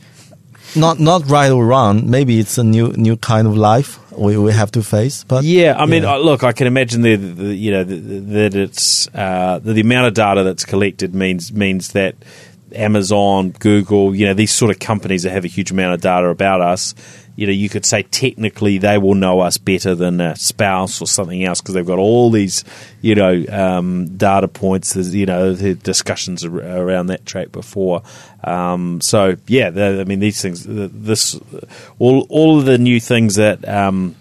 [0.75, 2.09] not not right or wrong.
[2.09, 5.23] Maybe it's a new new kind of life we, we have to face.
[5.23, 6.15] But Yeah, I mean, yeah.
[6.15, 9.81] uh, look, I can imagine the, the you know the, that it's uh, the, the
[9.81, 12.15] amount of data that's collected means means that
[12.73, 16.27] Amazon, Google, you know, these sort of companies that have a huge amount of data
[16.27, 16.93] about us.
[17.35, 21.07] You know, you could say technically they will know us better than a spouse or
[21.07, 22.63] something else because they've got all these,
[23.01, 24.93] you know, um, data points.
[24.93, 28.03] There's, you know, discussions around that track before.
[28.43, 31.39] Um, so yeah, I mean, these things, this,
[31.99, 33.67] all all of the new things that.
[33.67, 34.15] Um,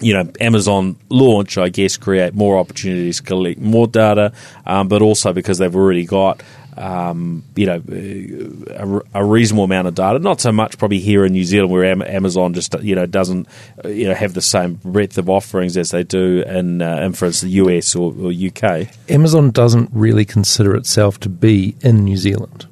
[0.00, 4.32] you know, Amazon launch, I guess, create more opportunities collect more data,
[4.66, 6.42] um, but also because they've already got,
[6.76, 10.18] um, you know, a, a reasonable amount of data.
[10.18, 13.48] Not so much probably here in New Zealand, where Amazon just you know doesn't
[13.84, 17.12] uh, you know have the same breadth of offerings as they do in, uh, in
[17.12, 18.88] for instance, the US or, or UK.
[19.08, 22.66] Amazon doesn't really consider itself to be in New Zealand,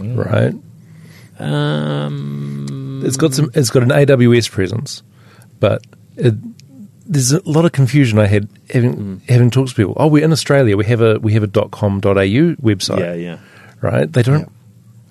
[0.00, 0.54] right?
[1.38, 3.50] Um, It's got some.
[3.54, 5.02] It's got an AWS presence,
[5.60, 5.84] but
[6.16, 6.34] it,
[7.06, 9.20] there's a lot of confusion I had having Mm.
[9.28, 9.94] having talked to people.
[9.96, 10.76] Oh, we're in Australia.
[10.76, 12.00] We have a we have a .com.au
[12.62, 13.00] website.
[13.00, 13.38] yeah, yeah.
[13.80, 14.10] right?
[14.10, 14.50] They don't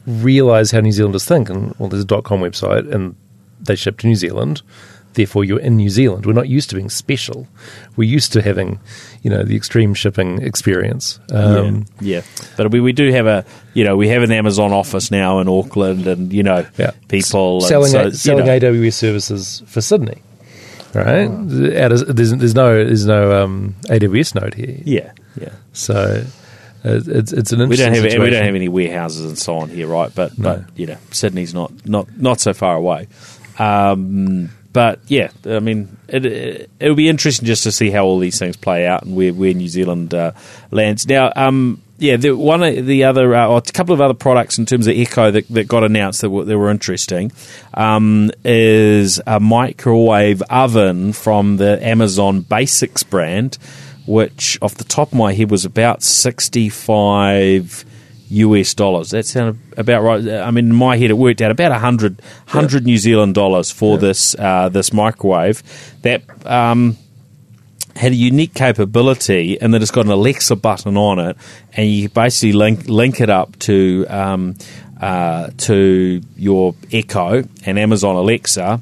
[0.07, 1.49] realize how New Zealanders think.
[1.49, 3.15] And well, there's a dot .com website, and
[3.61, 4.61] they ship to New Zealand.
[5.13, 6.25] Therefore, you're in New Zealand.
[6.25, 7.47] We're not used to being special.
[7.95, 8.79] We're used to having,
[9.21, 11.19] you know, the extreme shipping experience.
[11.31, 12.21] Um, yeah, yeah.
[12.57, 15.47] But we, we do have a you know we have an Amazon office now in
[15.47, 16.91] Auckland, and you know yeah.
[17.09, 20.23] people and selling so, a, you selling know, AWS services for Sydney.
[20.93, 21.29] Right?
[21.29, 21.49] Of-
[22.15, 24.77] there's, there's no there's no um, AWS node here.
[24.85, 25.49] yeah, yeah.
[25.73, 26.23] So
[26.85, 29.69] it's it's an interesting We don't have we don't have any warehouses and so on
[29.69, 30.13] here, right?
[30.13, 30.57] But No.
[30.65, 33.07] but you know Sydney's not not not so far away.
[33.59, 38.17] Um, but yeah, I mean, it, it it'll be interesting just to see how all
[38.17, 40.31] these things play out and where where New Zealand uh,
[40.71, 41.07] lands.
[41.07, 44.57] Now, um, yeah, the one of the other uh, or a couple of other products
[44.57, 47.31] in terms of Echo that, that got announced that were, that were interesting
[47.73, 53.57] um, is a microwave oven from the Amazon Basics brand,
[54.07, 57.85] which off the top of my head was about sixty five.
[58.29, 59.11] US dollars.
[59.11, 60.27] That sounded about right.
[60.27, 63.99] I mean, in my head, it worked out about 100, 100 New Zealand dollars for
[63.99, 65.61] this uh, this microwave
[66.01, 66.97] that um,
[67.95, 71.37] had a unique capability, and that it's got an Alexa button on it,
[71.73, 74.55] and you basically link link it up to um,
[74.99, 78.81] uh, to your Echo and Amazon Alexa,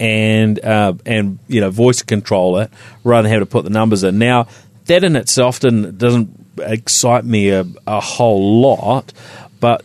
[0.00, 2.70] and uh, and you know voice control it
[3.04, 4.18] rather than have to put the numbers in.
[4.18, 4.48] Now
[4.86, 9.12] that in itself doesn't doesn't excite me a, a whole lot,
[9.60, 9.84] but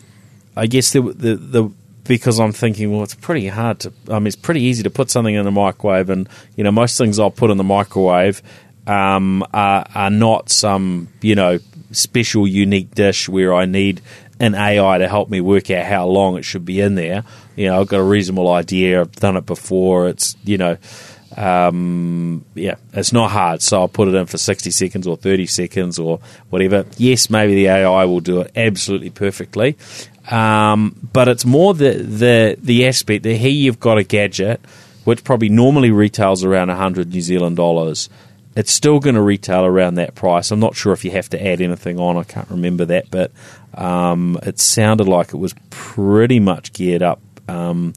[0.55, 1.71] I guess the, the the
[2.07, 3.93] because I'm thinking, well, it's pretty hard to.
[4.09, 6.97] I mean, it's pretty easy to put something in the microwave, and you know, most
[6.97, 8.41] things I'll put in the microwave
[8.87, 11.59] um, are, are not some you know
[11.91, 14.01] special unique dish where I need
[14.39, 17.23] an AI to help me work out how long it should be in there.
[17.55, 19.01] You know, I've got a reasonable idea.
[19.01, 20.07] I've done it before.
[20.07, 20.77] It's you know,
[21.35, 23.61] um, yeah, it's not hard.
[23.61, 26.85] So I'll put it in for sixty seconds or thirty seconds or whatever.
[26.97, 29.75] Yes, maybe the AI will do it absolutely perfectly,
[30.29, 34.61] um, but it's more the the the aspect that here you've got a gadget
[35.07, 38.09] which probably normally retails around hundred New Zealand dollars.
[38.57, 40.51] It's still going to retail around that price.
[40.51, 42.17] I'm not sure if you have to add anything on.
[42.17, 43.31] I can't remember that, but
[43.73, 47.93] um, it sounded like it was pretty much geared up um,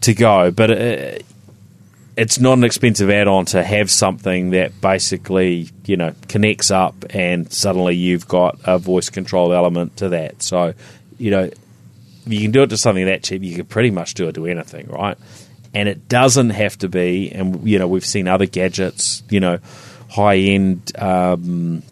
[0.00, 0.50] to go.
[0.50, 1.26] But it,
[2.16, 7.52] it's not an expensive add-on to have something that basically you know connects up, and
[7.52, 10.42] suddenly you've got a voice control element to that.
[10.42, 10.72] So
[11.18, 11.50] you know
[12.26, 13.42] you can do it to something that cheap.
[13.42, 15.18] You can pretty much do it to anything, right?
[15.74, 17.32] And it doesn't have to be.
[17.32, 19.58] And you know we've seen other gadgets, you know,
[20.10, 21.82] high-end um,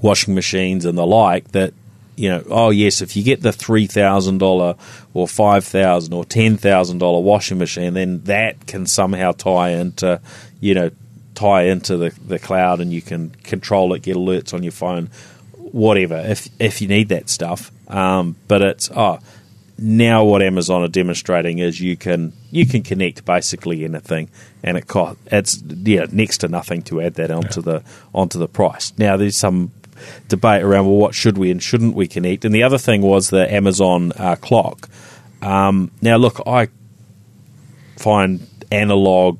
[0.00, 1.74] washing machines and the like that
[2.20, 4.76] you know, oh yes, if you get the three thousand dollar
[5.14, 10.20] or five thousand or ten thousand dollar washing machine, then that can somehow tie into,
[10.60, 10.90] you know,
[11.34, 15.08] tie into the, the cloud and you can control it, get alerts on your phone,
[15.56, 16.18] whatever.
[16.18, 19.18] If if you need that stuff, um, but it's oh,
[19.78, 24.30] now what Amazon are demonstrating is you can you can connect basically anything,
[24.62, 27.82] and it cost it's yeah next to nothing to add that onto the
[28.14, 28.92] onto the price.
[28.98, 29.72] Now there's some
[30.28, 32.44] debate around well, what should we and shouldn't we connect?
[32.44, 34.88] And the other thing was the Amazon uh, clock.
[35.42, 36.68] Um, now, look, I
[37.96, 39.38] find analog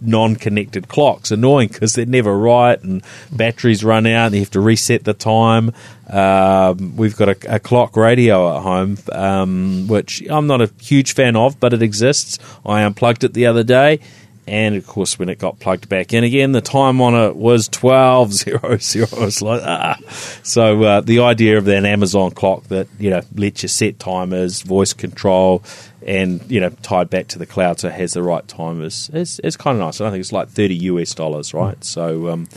[0.00, 1.30] non-connected clocks.
[1.30, 5.14] Annoying because they're never right and batteries run out and you have to reset the
[5.14, 5.72] time.
[6.08, 11.14] Um, we've got a, a, clock radio at home um, which i'm not a huge
[11.14, 12.38] fan of but it exists.
[12.66, 14.00] I unplugged it the other day
[14.46, 17.68] and of course, when it got plugged back in again, the time on it was
[17.68, 19.08] twelve zero zero.
[19.12, 19.96] It's like ah.
[20.42, 24.62] So uh, the idea of that Amazon clock that you know lets you set timers,
[24.62, 25.62] voice control,
[26.06, 29.10] and you know tied back to the cloud so it has the right time is
[29.12, 30.00] is, is kind of nice.
[30.00, 31.82] I think it's like thirty US dollars, right?
[31.84, 32.48] So um,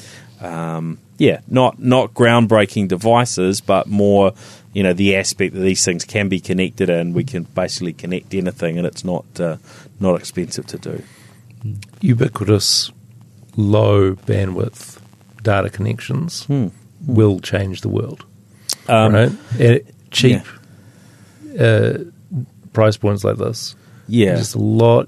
[0.42, 4.34] um, yeah, not not groundbreaking devices, but more
[4.74, 8.34] you know the aspect that these things can be connected and we can basically connect
[8.34, 9.58] anything, and it's not uh,
[10.00, 11.04] not expensive to do
[12.02, 12.92] ubiquitous
[13.56, 15.00] low bandwidth
[15.44, 16.68] data connections Hmm.
[17.06, 18.26] will change the world.
[18.88, 19.32] Um, right?
[19.60, 19.82] And
[20.12, 20.42] cheap
[21.60, 21.94] uh,
[22.74, 23.76] price points like this.
[24.08, 25.08] Yeah, Just a lot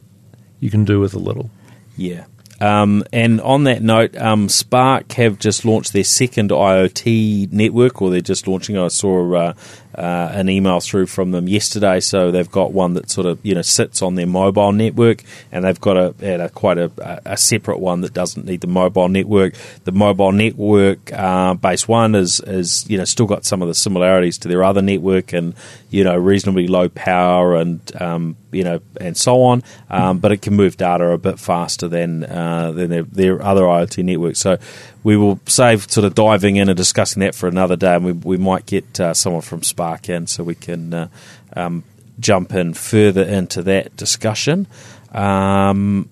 [0.59, 1.49] you can do with a little.
[1.97, 2.25] yeah.
[2.61, 8.09] Um, and on that note, um, Spark have just launched their second IoT network, or
[8.09, 8.77] they're just launching.
[8.77, 9.53] I saw uh,
[9.97, 11.99] uh, an email through from them yesterday.
[11.99, 15.63] So they've got one that sort of you know sits on their mobile network, and
[15.65, 16.91] they've got a, a quite a,
[17.25, 19.55] a separate one that doesn't need the mobile network.
[19.83, 23.75] The mobile network uh, base one is is you know still got some of the
[23.75, 25.53] similarities to their other network, and
[25.89, 30.41] you know reasonably low power and um, you know and so on, um, but it
[30.41, 34.39] can move data a bit faster than uh, than their, their other IoT networks.
[34.39, 34.57] So
[35.03, 38.11] we will save sort of diving in and discussing that for another day, and we,
[38.13, 41.07] we might get uh, someone from Spark in so we can uh,
[41.55, 41.83] um,
[42.19, 44.67] jump in further into that discussion.
[45.11, 46.09] Um,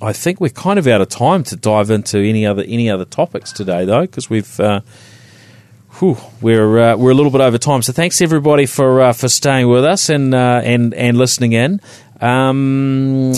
[0.00, 3.04] I think we're kind of out of time to dive into any other any other
[3.04, 4.80] topics today, though, because we've uh,
[5.98, 7.82] whew, we're uh, we're a little bit over time.
[7.82, 11.80] So thanks everybody for uh, for staying with us and uh, and and listening in.
[12.20, 13.34] Um,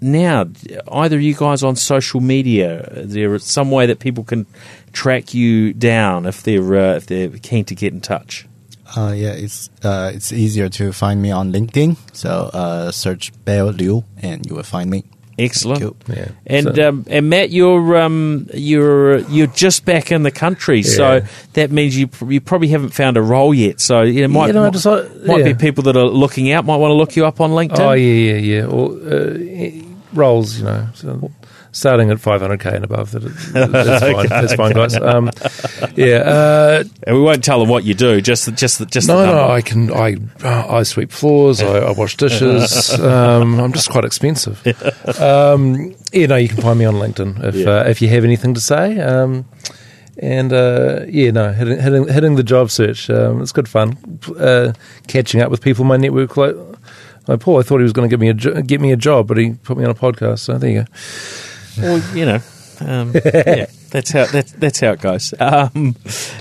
[0.00, 0.46] now,
[0.92, 4.46] either you guys on social media, is there some way that people can
[4.92, 8.46] track you down if they're uh, if they're keen to get in touch?
[8.96, 11.96] Uh, yeah, it's uh, it's easier to find me on LinkedIn.
[12.12, 15.04] So search Bear Liu and you will find me.
[15.38, 15.80] Excellent.
[15.80, 16.28] Thank Yeah.
[16.46, 21.20] And So- um, and Matt, you're um, you're you're just back in the country, so
[21.52, 23.80] that means you you probably haven't found a role yet.
[23.80, 26.76] So you know, might know, I might, might be people that are looking out might
[26.76, 27.78] want to look you up on LinkedIn.
[27.80, 28.64] Oh yeah, yeah, yeah.
[28.66, 29.82] Or uh,
[30.14, 31.30] roles, you know, so
[31.76, 33.10] starting at 500k and above.
[33.12, 33.20] That
[33.72, 34.26] that's fine.
[34.28, 34.96] That's fine, guys.
[34.96, 35.30] Um,
[35.94, 36.16] yeah.
[36.18, 38.20] Uh, And we won't tell them what you do.
[38.20, 39.48] Just just just no, the no.
[39.50, 39.92] I can.
[39.92, 41.60] I I sweep floors.
[41.62, 42.98] I, I wash dishes.
[43.00, 44.66] Um, I'm just quite expensive.
[45.20, 46.26] Um, yeah.
[46.26, 47.70] No, you can find me on LinkedIn if Yeah.
[47.70, 48.98] uh, if you have anything to say.
[49.00, 49.44] Um,
[50.18, 53.10] and uh, yeah, no, hitting, hitting hitting the job search.
[53.10, 53.98] Um, it's good fun.
[54.38, 54.72] Uh,
[55.08, 56.36] catching up with people in my network.
[56.38, 56.56] Like,
[57.28, 58.96] like Paul, I thought he was going to give me a jo- get me a
[58.96, 60.38] job, but he put me on a podcast.
[60.40, 60.86] So there you go.
[61.78, 62.40] Well, you know,
[62.80, 65.32] um, yeah, that's how that's that's how it goes.
[65.40, 65.96] Um,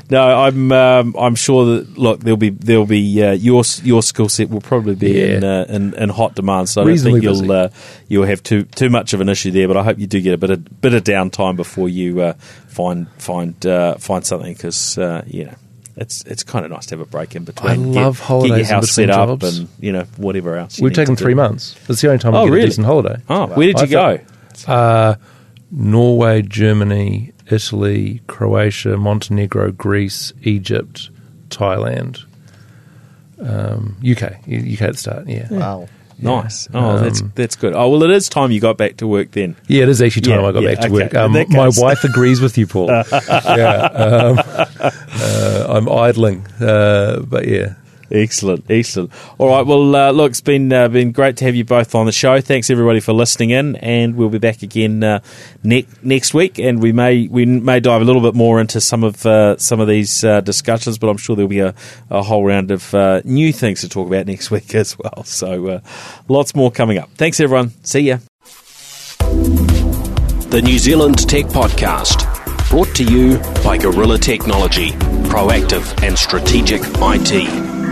[0.10, 4.28] no, I'm um, I'm sure that look there'll be there'll be uh, your your skill
[4.30, 6.70] set will probably be in, uh, in in hot demand.
[6.70, 7.70] So I don't think you'll uh,
[8.08, 9.68] you'll have too too much of an issue there.
[9.68, 12.34] But I hope you do get a bit of bit of downtime before you uh,
[12.68, 15.56] find find uh, find something because uh, you know.
[15.98, 17.72] It's it's kind of nice to have a break in between.
[17.72, 19.60] I love Get holidays your house set up jobs.
[19.60, 20.78] and you know whatever else.
[20.78, 21.24] We've taken do.
[21.24, 21.74] three months.
[21.88, 22.64] That's the only time Oh, get really?
[22.66, 23.22] a decent holiday.
[23.30, 24.18] Oh, where did I you go?
[24.18, 24.26] thought-
[24.68, 25.16] Uh,
[25.72, 31.10] Norway, Germany, Italy, Croatia, Montenegro, Greece, Egypt,
[31.50, 32.24] Thailand,
[33.40, 35.28] um, UK, UK at the start.
[35.28, 35.58] Yeah, yeah.
[35.60, 35.88] Wow.
[36.18, 36.70] Nice.
[36.74, 37.74] Oh, that's Um, that's good.
[37.76, 39.58] Oh well, it is time you got back to work then.
[39.68, 40.94] Yeah, it is actually time Yeah, I got yeah, back to okay.
[40.94, 41.16] work.
[41.16, 42.88] Um, my wife agrees with you, Paul.
[43.12, 44.40] yeah, um,
[44.80, 47.74] uh, I'm idling, uh, but yeah.
[48.12, 49.12] Excellent, excellent.
[49.38, 52.06] All right, well, uh, look, it's been uh, been great to have you both on
[52.06, 52.40] the show.
[52.40, 55.20] Thanks everybody for listening in, and we'll be back again uh,
[55.64, 56.60] ne- next week.
[56.60, 59.80] And we may we may dive a little bit more into some of uh, some
[59.80, 61.74] of these uh, discussions, but I'm sure there'll be a,
[62.10, 65.24] a whole round of uh, new things to talk about next week as well.
[65.24, 65.82] So,
[66.28, 67.10] lots more coming up.
[67.16, 67.72] Thanks everyone.
[67.84, 68.18] See ya.
[70.56, 74.92] The New Zealand Tech Podcast, brought to you by Gorilla Technology,
[75.28, 77.85] proactive and strategic IT.